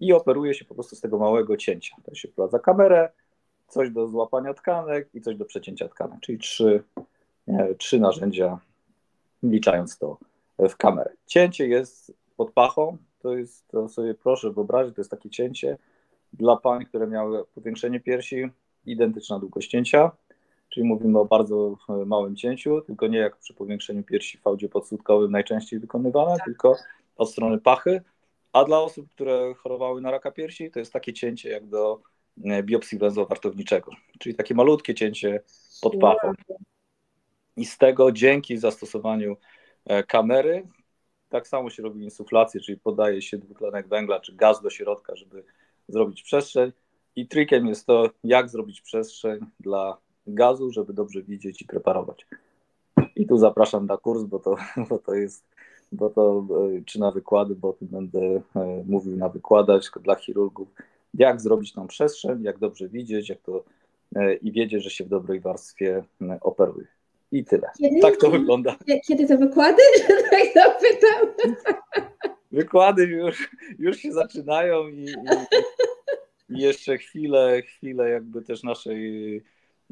i 0.00 0.12
operuje 0.12 0.54
się 0.54 0.64
po 0.64 0.74
prostu 0.74 0.96
z 0.96 1.00
tego 1.00 1.18
małego 1.18 1.56
cięcia. 1.56 1.96
To 2.04 2.14
się 2.14 2.28
wprowadza 2.28 2.58
kamerę, 2.58 3.12
coś 3.68 3.90
do 3.90 4.08
złapania 4.08 4.54
tkanek 4.54 5.08
i 5.14 5.20
coś 5.20 5.36
do 5.36 5.44
przecięcia 5.44 5.88
tkanek, 5.88 6.20
czyli 6.20 6.38
trzy, 6.38 6.84
trzy 7.78 8.00
narzędzia, 8.00 8.58
wliczając 9.42 9.98
to 9.98 10.18
w 10.58 10.76
kamerę. 10.76 11.10
Cięcie 11.26 11.68
jest 11.68 12.12
pod 12.36 12.52
pachą, 12.52 12.96
to 13.18 13.36
jest, 13.36 13.68
to 13.68 13.88
sobie 13.88 14.14
proszę 14.14 14.50
wyobrazić, 14.50 14.94
to 14.94 15.00
jest 15.00 15.10
takie 15.10 15.30
cięcie 15.30 15.78
dla 16.32 16.56
pań, 16.56 16.84
które 16.84 17.06
miały 17.06 17.44
powiększenie 17.54 18.00
piersi, 18.00 18.48
identyczna 18.86 19.38
długość 19.38 19.70
cięcia, 19.70 20.10
czyli 20.68 20.86
mówimy 20.86 21.18
o 21.18 21.24
bardzo 21.24 21.76
e, 21.88 21.92
małym 21.92 22.36
cięciu, 22.36 22.80
tylko 22.80 23.06
nie 23.06 23.18
jak 23.18 23.36
przy 23.36 23.54
powiększeniu 23.54 24.02
piersi 24.02 24.38
w 24.38 24.42
fałdzie 24.42 24.68
podsłutkowym 24.68 25.30
najczęściej 25.30 25.80
wykonywane, 25.80 26.36
tak. 26.36 26.44
tylko 26.44 26.76
od 27.16 27.30
strony 27.30 27.58
pachy, 27.58 28.02
a 28.52 28.64
dla 28.64 28.80
osób, 28.80 29.10
które 29.10 29.54
chorowały 29.54 30.00
na 30.00 30.10
raka 30.10 30.30
piersi, 30.30 30.70
to 30.70 30.78
jest 30.78 30.92
takie 30.92 31.12
cięcie 31.12 31.48
jak 31.48 31.66
do 31.66 32.00
e, 32.44 32.62
biopsji 32.62 32.98
węzła 32.98 33.24
wartowniczego, 33.24 33.92
czyli 34.18 34.34
takie 34.34 34.54
malutkie 34.54 34.94
cięcie 34.94 35.40
pod 35.82 35.96
pachą. 35.96 36.32
I 37.56 37.66
z 37.66 37.78
tego 37.78 38.12
dzięki 38.12 38.56
zastosowaniu 38.56 39.36
e, 39.84 40.02
kamery, 40.02 40.66
tak 41.28 41.48
samo 41.48 41.70
się 41.70 41.82
robi 41.82 42.04
insuflację, 42.04 42.60
czyli 42.60 42.78
podaje 42.78 43.22
się 43.22 43.38
dwutlenek 43.38 43.88
węgla 43.88 44.20
czy 44.20 44.34
gaz 44.34 44.62
do 44.62 44.70
środka, 44.70 45.16
żeby 45.16 45.44
zrobić 45.88 46.22
przestrzeń. 46.22 46.72
I 47.16 47.28
trikiem 47.28 47.66
jest 47.66 47.86
to, 47.86 48.10
jak 48.24 48.48
zrobić 48.48 48.80
przestrzeń 48.80 49.40
dla 49.60 49.98
gazu, 50.26 50.70
żeby 50.70 50.92
dobrze 50.92 51.22
widzieć 51.22 51.62
i 51.62 51.64
preparować. 51.64 52.26
I 53.16 53.26
tu 53.26 53.38
zapraszam 53.38 53.86
na 53.86 53.96
kurs, 53.96 54.22
bo 54.22 54.38
to, 54.38 54.56
bo 54.88 54.98
to 54.98 55.14
jest, 55.14 55.44
bo 55.92 56.10
to, 56.10 56.46
e, 56.78 56.84
czy 56.84 57.00
na 57.00 57.10
wykłady, 57.10 57.54
bo 57.54 57.68
o 57.68 57.72
tym 57.72 57.88
będę 57.88 58.20
e, 58.20 58.84
mówił 58.86 59.16
na 59.16 59.28
wykładach 59.28 59.82
dla 60.02 60.14
chirurgów, 60.14 60.68
jak 61.14 61.40
zrobić 61.40 61.72
tą 61.72 61.86
przestrzeń, 61.86 62.42
jak 62.42 62.58
dobrze 62.58 62.88
widzieć, 62.88 63.28
jak 63.28 63.40
to 63.40 63.64
i 64.42 64.52
wiedzieć, 64.52 64.84
że 64.84 64.90
się 64.90 65.04
w 65.04 65.08
dobrej 65.08 65.40
warstwie 65.40 66.04
operuje. 66.40 66.86
I 67.32 67.44
tyle. 67.44 67.70
Kiedy, 67.78 68.00
tak 68.00 68.16
to 68.16 68.30
wygląda. 68.30 68.76
Kiedy 69.08 69.26
te 69.26 69.38
wykłady? 69.38 69.82
tak 70.30 70.44
zapytam. 70.54 71.54
Wykłady 72.52 73.04
już, 73.04 73.50
już 73.78 73.96
się 73.96 74.12
zaczynają 74.12 74.88
i, 74.88 75.06
i, 76.48 76.60
jeszcze 76.60 76.98
chwilę, 76.98 77.62
chwilę 77.62 78.10
jakby 78.10 78.42
też 78.42 78.62
naszej 78.62 79.42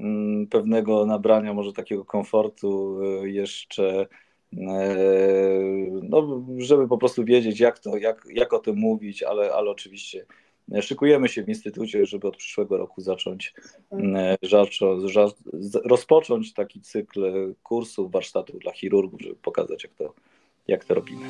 Mm, 0.00 0.46
pewnego 0.46 1.06
nabrania, 1.06 1.54
może 1.54 1.72
takiego 1.72 2.04
komfortu 2.04 2.98
e, 3.02 3.30
jeszcze, 3.30 4.06
e, 4.58 4.96
no, 6.02 6.44
żeby 6.58 6.88
po 6.88 6.98
prostu 6.98 7.24
wiedzieć, 7.24 7.60
jak, 7.60 7.78
to, 7.78 7.96
jak, 7.96 8.26
jak 8.34 8.52
o 8.52 8.58
tym 8.58 8.76
mówić, 8.76 9.22
ale, 9.22 9.52
ale 9.52 9.70
oczywiście 9.70 10.26
szykujemy 10.80 11.28
się 11.28 11.42
w 11.42 11.48
instytucie, 11.48 12.06
żeby 12.06 12.28
od 12.28 12.36
przyszłego 12.36 12.76
roku 12.76 13.00
zacząć, 13.00 13.54
mm, 13.92 14.36
rozpocząć 15.84 16.54
taki 16.54 16.80
cykl 16.80 17.54
kursów, 17.62 18.12
warsztatów 18.12 18.58
dla 18.58 18.72
chirurgów, 18.72 19.20
żeby 19.20 19.34
pokazać, 19.34 19.84
jak 19.84 19.94
to, 19.94 20.14
jak 20.68 20.84
to 20.84 20.94
robimy. 20.94 21.26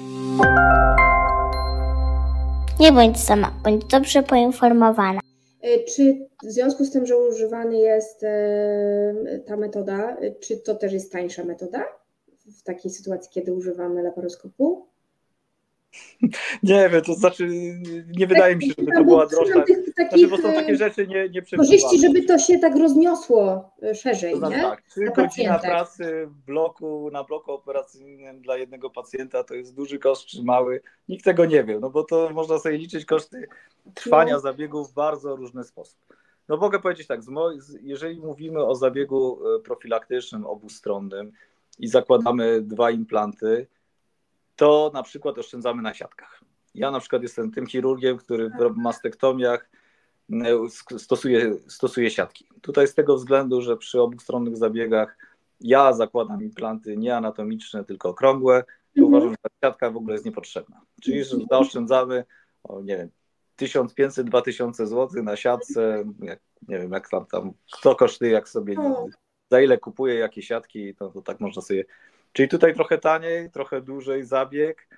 Nie 2.81 2.93
bądź 2.93 3.21
sama, 3.21 3.53
bądź 3.65 3.85
dobrze 3.85 4.23
poinformowana. 4.23 5.21
E, 5.63 5.85
czy 5.85 6.29
w 6.43 6.51
związku 6.51 6.85
z 6.85 6.91
tym, 6.91 7.07
że 7.07 7.19
używany 7.19 7.79
jest 7.79 8.23
e, 8.25 9.41
ta 9.47 9.57
metoda, 9.57 10.17
e, 10.17 10.35
czy 10.35 10.57
to 10.57 10.75
też 10.75 10.93
jest 10.93 11.13
tańsza 11.13 11.45
metoda 11.45 11.85
w 12.59 12.63
takiej 12.63 12.91
sytuacji, 12.91 13.31
kiedy 13.33 13.53
używamy 13.53 14.03
laparoskopu? 14.03 14.87
Nie 16.63 16.89
wiem, 16.89 17.03
to 17.03 17.15
znaczy 17.15 17.49
nie 18.17 18.27
wydaje 18.27 18.57
mi 18.57 18.67
się, 18.67 18.75
żeby 18.79 18.93
to 18.93 19.05
była 19.05 19.27
droższa. 19.27 19.65
Znaczy, 19.95 20.29
bo 20.29 20.37
są 20.37 20.53
takie 20.53 20.77
rzeczy 20.77 21.07
nie, 21.07 21.29
nie 21.29 21.43
Korzyści, 21.57 22.01
żeby 22.01 22.23
to 22.23 22.39
się 22.39 22.59
tak 22.59 22.77
rozniosło 22.77 23.71
szerzej, 23.95 24.33
to 24.33 24.39
znaczy, 24.39 24.57
nie? 24.57 24.63
Tak, 24.63 24.83
trzy 24.83 25.05
godzina 25.17 25.59
pracy 25.59 26.27
w 26.27 26.47
bloku, 26.47 27.11
na 27.13 27.25
bloku 27.25 27.53
operacyjnym 27.53 28.43
dla 28.43 28.57
jednego 28.57 28.91
pacjenta 28.91 29.45
to 29.45 29.55
jest 29.55 29.75
duży 29.75 29.99
koszt 29.99 30.27
czy 30.27 30.43
mały, 30.43 30.81
nikt 31.09 31.25
tego 31.25 31.45
nie 31.45 31.65
wie, 31.65 31.81
no 31.81 31.91
bo 31.91 32.05
to 32.05 32.31
można 32.31 32.59
sobie 32.59 32.79
liczyć 32.79 33.05
koszty 33.05 33.49
trwania 33.95 34.35
no. 34.35 34.41
zabiegu 34.41 34.85
w 34.85 34.93
bardzo 34.93 35.37
różny 35.37 35.65
sposób. 35.65 35.99
No 36.49 36.57
mogę 36.57 36.79
powiedzieć 36.79 37.07
tak, 37.07 37.21
jeżeli 37.83 38.21
mówimy 38.21 38.65
o 38.65 38.75
zabiegu 38.75 39.39
e, 39.57 39.61
profilaktycznym 39.63 40.47
obustronnym 40.47 41.33
i 41.79 41.89
zakładamy 41.89 42.63
dwa 42.63 42.91
implanty, 42.91 43.67
to 44.61 44.91
na 44.95 45.03
przykład 45.03 45.39
oszczędzamy 45.39 45.83
na 45.83 45.95
siatkach. 45.95 46.41
Ja 46.75 46.91
na 46.91 47.01
przykład 47.01 47.23
jestem 47.23 47.51
tym 47.51 47.67
chirurgiem, 47.67 48.17
który 48.17 48.51
w 48.51 48.77
mastektomiach 48.77 49.71
e, 50.33 50.69
stosuje, 50.99 51.55
stosuje 51.69 52.11
siatki. 52.11 52.49
Tutaj 52.61 52.89
z 52.89 52.95
tego 52.95 53.17
względu, 53.17 53.63
że 53.63 53.77
przy 53.77 54.01
obustronnych 54.01 54.57
zabiegach 54.57 55.19
ja 55.61 55.93
zakładam 55.93 56.43
implanty 56.43 56.97
nie 56.97 57.17
anatomiczne, 57.17 57.85
tylko 57.85 58.09
okrągłe, 58.09 58.63
to 58.63 59.03
mhm. 59.03 59.07
uważam, 59.07 59.31
że 59.31 59.37
ta 59.43 59.69
siatka 59.69 59.91
w 59.91 59.97
ogóle 59.97 60.13
jest 60.13 60.25
niepotrzebna. 60.25 60.81
Czyli 61.03 61.25
że 61.25 61.37
zaoszczędzamy, 61.51 62.25
o, 62.65 62.81
nie 62.81 62.97
wiem, 62.97 63.11
1500-2000 63.61 64.87
zł 64.87 65.23
na 65.23 65.37
siatce, 65.37 66.05
jak, 66.23 66.41
nie 66.69 66.79
wiem 66.79 66.93
jak 66.93 67.09
tam, 67.09 67.27
tam 67.27 67.53
kto 67.73 67.95
kosztuje, 67.95 68.31
jak 68.31 68.49
sobie, 68.49 68.77
za 69.51 69.61
ile 69.61 69.79
kupuje 69.79 70.15
jakie 70.15 70.43
siatki, 70.43 70.95
to, 70.95 71.09
to 71.09 71.23
tak 71.23 71.41
można 71.41 71.63
sobie 71.63 71.85
Czyli 72.33 72.49
tutaj 72.49 72.75
trochę 72.75 72.99
taniej, 72.99 73.51
trochę 73.51 73.81
dłużej 73.81 74.25
zabieg. 74.25 74.89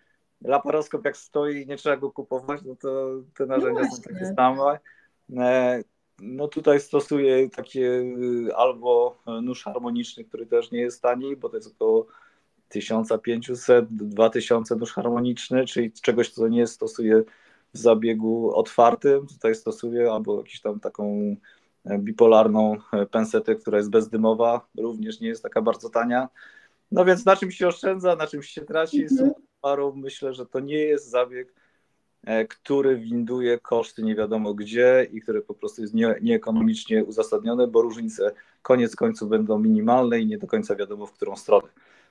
Laparoskop 0.40 1.05
jak 1.05 1.16
stoi, 1.16 1.66
nie 1.66 1.77
trzeba 1.77 1.97
go 1.97 2.11
kupować, 2.11 2.61
no 2.64 2.77
to 2.77 3.09
te 3.35 3.47
narzędzia 3.47 3.83
no 3.83 3.97
są 3.97 4.03
takie 4.03 4.35
same. 4.37 4.79
E, 5.37 5.83
no 6.18 6.49
tutaj 6.49 6.81
stosuję 6.81 7.51
takie 7.51 7.87
y, 7.90 8.57
albo 8.57 9.18
nóż 9.42 9.64
harmoniczny, 9.64 10.25
który 10.25 10.47
też 10.47 10.71
nie 10.71 10.81
jest 10.81 11.03
tani, 11.03 11.37
bo 11.37 11.49
to 11.49 11.57
jest 11.57 11.75
około 11.75 12.07
1500 12.68 13.97
do 13.97 14.05
2000 14.05 14.77
nóż 14.77 14.92
harmoniczny, 14.92 15.64
czyli 15.64 15.92
czegoś, 15.92 16.31
co 16.31 16.49
nie 16.49 16.66
stosuje 16.66 17.23
w 17.75 17.79
zabiegu 17.79 18.53
otwartym. 18.55 19.27
Tutaj 19.27 19.55
stosuję 19.55 20.12
albo 20.12 20.37
jakąś 20.37 20.61
tam 20.61 20.81
taką 20.81 21.37
bipolarną 21.99 22.77
pensetę, 23.11 23.55
która 23.55 23.79
jest 23.79 23.90
bezdymowa, 23.90 24.66
również 24.79 25.21
nie 25.21 25.29
jest 25.29 25.42
taka 25.42 25.62
bardzo 25.62 25.90
tania. 25.90 26.29
No 26.93 27.05
więc 27.05 27.25
na 27.25 27.37
czym 27.37 27.51
się 27.51 27.69
oszczędza, 27.69 28.17
na 28.17 28.27
czym 28.27 28.43
się 28.43 28.61
traci, 28.61 29.03
mhm. 29.03 29.33
myślę, 29.95 30.35
że 30.35 30.47
to 30.47 30.61
nie 30.61 30.79
jest 30.79 31.11
zabieg, 31.11 31.55
e, 32.25 32.47
który 32.47 32.97
winduje 32.97 33.59
koszty 33.59 34.03
nie 34.03 34.15
wiadomo 34.15 34.55
gdzie 34.55 35.09
i 35.13 35.21
który 35.21 35.43
po 35.43 35.55
prostu 35.55 35.83
jest 35.83 35.95
nie, 35.95 36.15
nieekonomicznie 36.23 37.05
uzasadniony, 37.05 37.67
bo 37.67 37.83
różnice 37.83 38.33
koniec 38.63 38.97
końców 38.97 39.29
będą 39.29 39.59
minimalne 39.59 40.21
i 40.21 40.27
nie 40.27 40.39
do 40.39 40.47
końca 40.47 40.77
wiadomo 40.77 41.07
w 41.07 41.13
którą 41.13 41.37
stronę. 41.37 41.69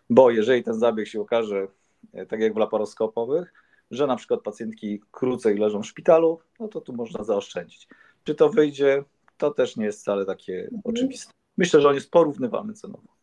Bo 0.09 0.31
jeżeli 0.31 0.63
ten 0.63 0.73
zabieg 0.73 1.07
się 1.07 1.21
okaże, 1.21 1.67
e, 2.13 2.25
tak 2.25 2.39
jak 2.39 2.53
w 2.53 2.57
laparoskopowych, 2.57 3.53
że 3.91 4.07
na 4.07 4.15
przykład 4.15 4.41
pacjentki 4.41 5.01
krócej 5.11 5.57
leżą 5.57 5.81
w 5.81 5.87
szpitalu, 5.87 6.39
no 6.59 6.67
to 6.67 6.81
tu 6.81 6.93
można 6.93 7.23
zaoszczędzić. 7.23 7.87
Czy 8.23 8.35
to 8.35 8.49
wyjdzie, 8.49 9.03
to 9.37 9.51
też 9.51 9.75
nie 9.75 9.85
jest 9.85 10.01
wcale 10.01 10.25
takie 10.25 10.63
mhm. 10.63 10.81
oczywiste. 10.83 11.33
Myślę, 11.57 11.81
że 11.81 11.89
on 11.89 11.95
jest 11.95 12.11
porównywalny 12.11 12.73
cenowo. 12.73 13.20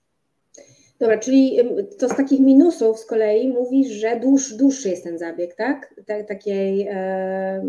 Dobra, 1.01 1.19
czyli 1.19 1.59
to 1.99 2.09
z 2.09 2.17
takich 2.17 2.41
minusów 2.41 2.99
z 2.99 3.07
kolei 3.07 3.49
mówisz, 3.49 3.89
że 3.89 4.21
dłuż, 4.21 4.53
dłuższy 4.53 4.89
jest 4.89 5.05
ten 5.05 5.19
zabieg, 5.19 5.55
tak? 5.55 5.95
takiej. 6.29 6.89
E... 6.91 7.69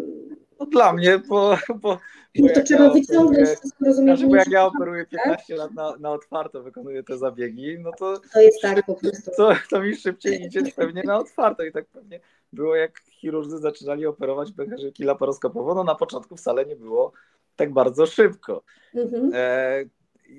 No 0.59 0.65
dla 0.65 0.93
mnie, 0.93 1.21
bo. 1.29 1.57
bo, 1.81 1.99
bo 2.39 2.49
to 2.53 2.63
trzeba 2.63 2.83
ja 2.83 2.89
wyciągnąć 2.89 3.49
rozumiem. 3.85 4.17
Znaczy, 4.17 4.29
bo 4.29 4.35
jak 4.35 4.51
ja 4.51 4.65
operuję 4.65 5.05
15 5.05 5.43
tak? 5.47 5.57
lat 5.57 5.73
na, 5.73 5.95
na 5.99 6.11
otwarto, 6.11 6.63
wykonuję 6.63 7.03
te 7.03 7.17
zabiegi, 7.17 7.79
no 7.79 7.91
to. 7.99 8.19
To 8.33 8.41
jest 8.41 8.61
tak 8.61 8.85
po 8.85 8.95
prostu. 8.95 9.31
To, 9.37 9.53
to 9.69 9.81
mi 9.81 9.95
szybciej 9.95 10.41
idzie 10.41 10.61
pewnie 10.75 11.03
na 11.03 11.17
otwarto 11.17 11.63
i 11.63 11.71
tak 11.71 11.85
pewnie 11.85 12.19
było 12.53 12.75
jak 12.75 12.99
chirurdzy 12.99 13.57
zaczynali 13.57 14.05
operować 14.05 14.51
pęcherzyki 14.51 15.03
laparoskopowo, 15.03 15.75
no 15.75 15.83
na 15.83 15.95
początku 15.95 16.35
wcale 16.35 16.65
nie 16.65 16.75
było 16.75 17.11
tak 17.55 17.73
bardzo 17.73 18.05
szybko. 18.05 18.63
Mhm. 18.95 19.31
E, 19.33 19.83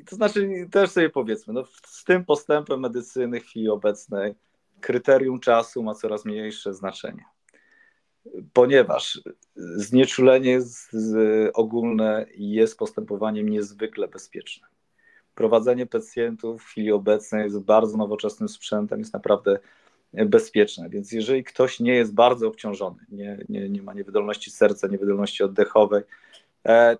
to 0.06 0.16
znaczy, 0.16 0.68
też 0.70 0.90
sobie 0.90 1.10
powiedzmy, 1.10 1.52
no, 1.54 1.64
z 1.86 2.04
tym 2.04 2.24
postępem 2.24 2.80
medycyny 2.80 3.40
w 3.40 3.44
chwili 3.44 3.68
obecnej 3.68 4.34
kryterium 4.80 5.40
czasu 5.40 5.82
ma 5.82 5.94
coraz 5.94 6.24
mniejsze 6.24 6.74
znaczenie. 6.74 7.24
Ponieważ 8.52 9.20
znieczulenie 9.56 10.60
z 10.60 10.88
ogólne 11.54 12.26
jest 12.36 12.78
postępowaniem 12.78 13.48
niezwykle 13.48 14.08
bezpiecznym. 14.08 14.70
Prowadzenie 15.34 15.86
pacjentów 15.86 16.62
w 16.62 16.66
chwili 16.66 16.92
obecnej 16.92 17.50
z 17.50 17.58
bardzo 17.58 17.96
nowoczesnym 17.96 18.48
sprzętem 18.48 18.98
jest 18.98 19.12
naprawdę 19.12 19.58
bezpieczne. 20.12 20.88
Więc 20.88 21.12
jeżeli 21.12 21.44
ktoś 21.44 21.80
nie 21.80 21.94
jest 21.94 22.14
bardzo 22.14 22.48
obciążony, 22.48 23.06
nie, 23.08 23.44
nie, 23.48 23.68
nie 23.68 23.82
ma 23.82 23.94
niewydolności 23.94 24.50
serca, 24.50 24.86
niewydolności 24.86 25.42
oddechowej, 25.42 26.02
e, 26.66 26.96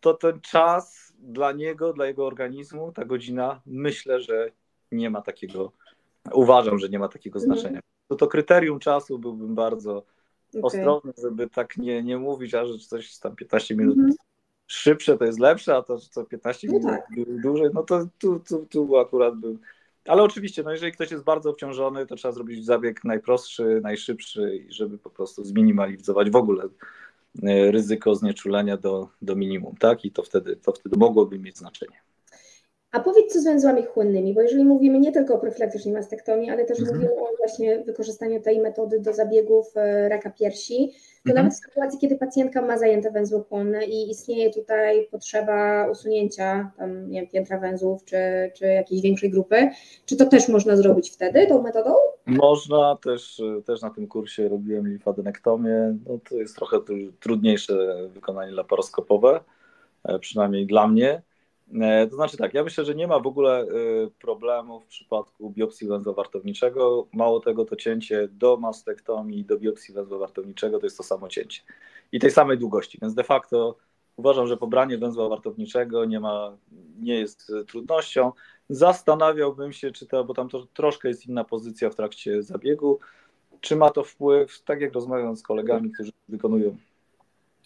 to 0.00 0.14
ten 0.14 0.40
czas 0.40 1.11
dla 1.22 1.52
niego, 1.52 1.92
dla 1.92 2.06
jego 2.06 2.26
organizmu, 2.26 2.92
ta 2.92 3.04
godzina, 3.04 3.60
myślę, 3.66 4.20
że 4.20 4.50
nie 4.92 5.10
ma 5.10 5.22
takiego, 5.22 5.72
uważam, 6.32 6.78
że 6.78 6.88
nie 6.88 6.98
ma 6.98 7.08
takiego 7.08 7.38
mhm. 7.38 7.58
znaczenia. 7.58 7.80
To 8.08 8.16
to 8.16 8.26
kryterium 8.26 8.78
czasu 8.78 9.18
byłbym 9.18 9.54
bardzo 9.54 10.04
okay. 10.48 10.62
ostrożny, 10.62 11.12
żeby 11.22 11.48
tak 11.48 11.76
nie, 11.76 12.02
nie 12.02 12.18
mówić, 12.18 12.54
a 12.54 12.66
że 12.66 12.78
coś 12.78 13.18
tam 13.18 13.36
15 13.36 13.76
minut 13.76 13.98
mm 13.98 14.10
-hmm. 14.10 14.14
szybsze 14.66 15.18
to 15.18 15.24
jest 15.24 15.38
lepsze, 15.38 15.76
a 15.76 15.82
to 15.82 15.98
co 15.98 16.24
15 16.24 16.68
no 16.68 16.74
minut 16.74 16.90
tak. 16.90 17.06
dłużej, 17.42 17.70
no 17.74 17.82
to 17.82 18.06
tu, 18.18 18.40
tu, 18.40 18.66
tu 18.70 18.96
akurat 18.96 19.36
bym. 19.36 19.58
Ale 20.04 20.22
oczywiście, 20.22 20.62
no 20.62 20.70
jeżeli 20.70 20.92
ktoś 20.92 21.10
jest 21.10 21.24
bardzo 21.24 21.50
obciążony, 21.50 22.06
to 22.06 22.16
trzeba 22.16 22.32
zrobić 22.32 22.64
zabieg 22.64 23.04
najprostszy, 23.04 23.80
najszybszy, 23.82 24.66
żeby 24.68 24.98
po 24.98 25.10
prostu 25.10 25.44
zminimalizować 25.44 26.30
w 26.30 26.36
ogóle 26.36 26.68
ryzyko 27.70 28.14
znieczulenia 28.14 28.76
do, 28.76 29.08
do 29.22 29.36
minimum, 29.36 29.76
tak? 29.76 30.04
I 30.04 30.10
to 30.10 30.22
wtedy, 30.22 30.56
to 30.56 30.72
wtedy 30.72 30.96
mogłoby 30.96 31.38
mieć 31.38 31.58
znaczenie. 31.58 31.96
A 32.92 33.00
powiedz 33.00 33.32
co 33.32 33.40
z 33.40 33.44
węzłami 33.44 33.82
chłonnymi, 33.82 34.34
bo 34.34 34.42
jeżeli 34.42 34.64
mówimy 34.64 34.98
nie 34.98 35.12
tylko 35.12 35.34
o 35.34 35.38
profilaktycznej 35.38 35.94
mastektomii, 35.94 36.50
ale 36.50 36.64
też 36.64 36.80
mhm. 36.80 36.96
mówimy 36.96 37.20
o 37.20 37.28
właśnie 37.38 37.84
wykorzystaniu 37.84 38.42
tej 38.42 38.60
metody 38.60 39.00
do 39.00 39.12
zabiegów 39.12 39.76
e, 39.76 40.08
raka 40.08 40.30
piersi, 40.30 40.92
to 41.24 41.30
mhm. 41.30 41.36
nawet 41.36 41.58
w 41.58 41.64
sytuacji, 41.64 41.98
kiedy 41.98 42.16
pacjentka 42.16 42.62
ma 42.62 42.78
zajęte 42.78 43.10
węzły 43.10 43.44
chłonne 43.44 43.84
i 43.84 44.10
istnieje 44.10 44.50
tutaj 44.50 45.08
potrzeba 45.10 45.88
usunięcia 45.90 46.72
tam, 46.78 47.10
nie 47.10 47.20
wiem, 47.20 47.30
piętra 47.30 47.58
węzłów 47.58 48.04
czy, 48.04 48.16
czy 48.54 48.66
jakiejś 48.66 49.02
większej 49.02 49.30
grupy, 49.30 49.70
czy 50.06 50.16
to 50.16 50.26
też 50.26 50.48
można 50.48 50.76
zrobić 50.76 51.10
wtedy 51.10 51.46
tą 51.46 51.62
metodą? 51.62 51.94
Można, 52.26 52.98
też, 53.04 53.42
też 53.66 53.82
na 53.82 53.90
tym 53.90 54.06
kursie 54.06 54.48
robiłem 54.48 54.88
limfadenektomię. 54.88 55.96
No, 56.08 56.18
to 56.28 56.36
jest 56.36 56.56
trochę 56.56 56.76
trudniejsze 57.20 58.08
wykonanie 58.08 58.52
laparoskopowe, 58.52 59.40
e, 60.04 60.18
przynajmniej 60.18 60.66
dla 60.66 60.88
mnie. 60.88 61.22
E, 61.80 62.06
to 62.06 62.16
znaczy 62.16 62.36
tak, 62.36 62.54
ja 62.54 62.64
myślę, 62.64 62.84
że 62.84 62.94
nie 62.94 63.06
ma 63.06 63.18
w 63.18 63.26
ogóle 63.26 63.60
e, 63.60 63.66
problemu 64.20 64.80
w 64.80 64.86
przypadku 64.86 65.50
biopsji 65.50 65.88
węzła 65.88 66.12
wartowniczego. 66.12 67.06
Mało 67.12 67.40
tego, 67.40 67.64
to 67.64 67.76
cięcie 67.76 68.28
do 68.28 68.56
mastektomii, 68.56 69.44
do 69.44 69.58
biopsji 69.58 69.94
węzła 69.94 70.18
wartowniczego 70.18 70.78
to 70.78 70.86
jest 70.86 70.96
to 70.96 71.02
samo 71.02 71.28
cięcie 71.28 71.62
i 72.12 72.20
tej 72.20 72.30
samej 72.30 72.58
długości, 72.58 72.98
więc 73.02 73.14
de 73.14 73.24
facto 73.24 73.76
uważam, 74.16 74.46
że 74.46 74.56
pobranie 74.56 74.98
węzła 74.98 75.28
wartowniczego 75.28 76.04
nie 76.04 76.20
ma, 76.20 76.56
nie 77.00 77.14
jest 77.14 77.52
trudnością. 77.66 78.32
Zastanawiałbym 78.68 79.72
się, 79.72 79.92
czy 79.92 80.06
to, 80.06 80.24
bo 80.24 80.34
tam 80.34 80.48
to 80.48 80.66
troszkę 80.74 81.08
jest 81.08 81.26
inna 81.26 81.44
pozycja 81.44 81.90
w 81.90 81.94
trakcie 81.94 82.42
zabiegu, 82.42 82.98
czy 83.60 83.76
ma 83.76 83.90
to 83.90 84.04
wpływ, 84.04 84.62
tak 84.62 84.80
jak 84.80 84.92
rozmawiam 84.92 85.36
z 85.36 85.42
kolegami, 85.42 85.90
którzy 85.90 86.12
wykonują 86.28 86.76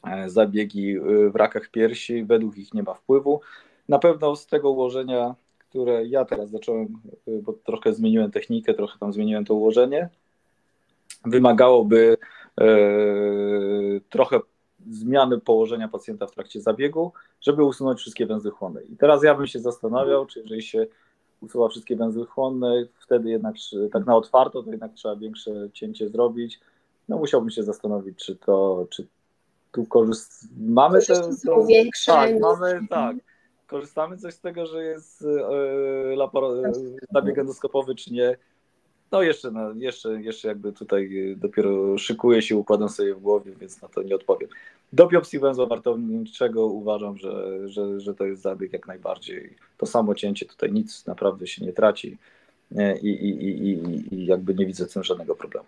e, 0.04 0.30
zabiegi 0.30 1.00
w 1.30 1.36
rakach 1.36 1.68
piersi, 1.68 2.24
według 2.24 2.58
ich 2.58 2.74
nie 2.74 2.82
ma 2.82 2.94
wpływu. 2.94 3.40
Na 3.88 3.98
pewno 3.98 4.36
z 4.36 4.46
tego 4.46 4.70
ułożenia, 4.70 5.34
które 5.58 6.06
ja 6.06 6.24
teraz 6.24 6.50
zacząłem, 6.50 6.98
bo 7.42 7.52
trochę 7.52 7.94
zmieniłem 7.94 8.30
technikę, 8.30 8.74
trochę 8.74 8.98
tam 8.98 9.12
zmieniłem 9.12 9.44
to 9.44 9.54
ułożenie, 9.54 10.08
wymagałoby 11.24 12.16
e, 12.60 12.66
trochę 14.10 14.40
zmiany 14.90 15.40
położenia 15.40 15.88
pacjenta 15.88 16.26
w 16.26 16.32
trakcie 16.32 16.60
zabiegu, 16.60 17.12
żeby 17.40 17.64
usunąć 17.64 18.00
wszystkie 18.00 18.26
węzły 18.26 18.50
chłonne. 18.50 18.84
I 18.84 18.96
teraz 18.96 19.24
ja 19.24 19.34
bym 19.34 19.46
się 19.46 19.58
zastanawiał, 19.58 20.26
czy 20.26 20.40
jeżeli 20.40 20.62
się 20.62 20.86
usuwa 21.40 21.68
wszystkie 21.68 21.96
węzły 21.96 22.26
chłonne, 22.26 22.86
wtedy 22.98 23.30
jednak 23.30 23.54
tak 23.92 24.06
na 24.06 24.16
otwarto, 24.16 24.62
to 24.62 24.70
jednak 24.70 24.94
trzeba 24.94 25.16
większe 25.16 25.50
cięcie 25.72 26.08
zrobić. 26.08 26.60
No 27.08 27.18
musiałbym 27.18 27.50
się 27.50 27.62
zastanowić, 27.62 28.18
czy 28.18 28.36
to, 28.36 28.86
czy 28.90 29.06
tu 29.72 29.84
korzyst... 29.84 30.48
Mamy 30.58 31.02
te... 31.02 31.14
To, 31.44 31.64
większe. 31.66 32.12
Tak, 32.12 32.40
mamy, 32.40 32.80
tak 32.90 33.16
korzystamy 33.66 34.16
coś 34.16 34.34
z 34.34 34.40
tego, 34.40 34.66
że 34.66 34.84
jest 34.84 35.24
laparo, 36.16 36.68
e, 36.68 36.72
zabieg 37.10 37.38
endoskopowy, 37.38 37.94
czy 37.94 38.12
nie. 38.12 38.36
No 39.12 39.22
jeszcze, 39.22 39.50
no, 39.50 39.72
jeszcze, 39.72 40.22
jeszcze 40.22 40.48
jakby 40.48 40.72
tutaj 40.72 41.34
dopiero 41.36 41.98
szykuję 41.98 42.42
się, 42.42 42.56
układam 42.56 42.88
sobie 42.88 43.14
w 43.14 43.20
głowie, 43.20 43.52
więc 43.60 43.82
na 43.82 43.88
to 43.88 44.02
nie 44.02 44.14
odpowiem. 44.14 44.48
Do 44.92 45.06
biopsji 45.06 45.38
węzła 45.38 45.66
wartowniczego 45.66 46.66
uważam, 46.66 47.18
że, 47.18 47.68
że, 47.68 48.00
że 48.00 48.14
to 48.14 48.24
jest 48.24 48.42
zabieg 48.42 48.72
jak 48.72 48.86
najbardziej. 48.86 49.56
To 49.78 49.86
samo 49.86 50.14
cięcie, 50.14 50.46
tutaj 50.46 50.72
nic 50.72 51.06
naprawdę 51.06 51.46
się 51.46 51.64
nie 51.64 51.72
traci 51.72 52.18
i, 53.02 53.08
i, 53.08 53.28
i, 53.28 53.68
i, 53.68 54.14
i 54.14 54.26
jakby 54.26 54.54
nie 54.54 54.66
widzę 54.66 54.86
w 54.86 54.92
tym 54.92 55.04
żadnego 55.04 55.34
problemu. 55.34 55.66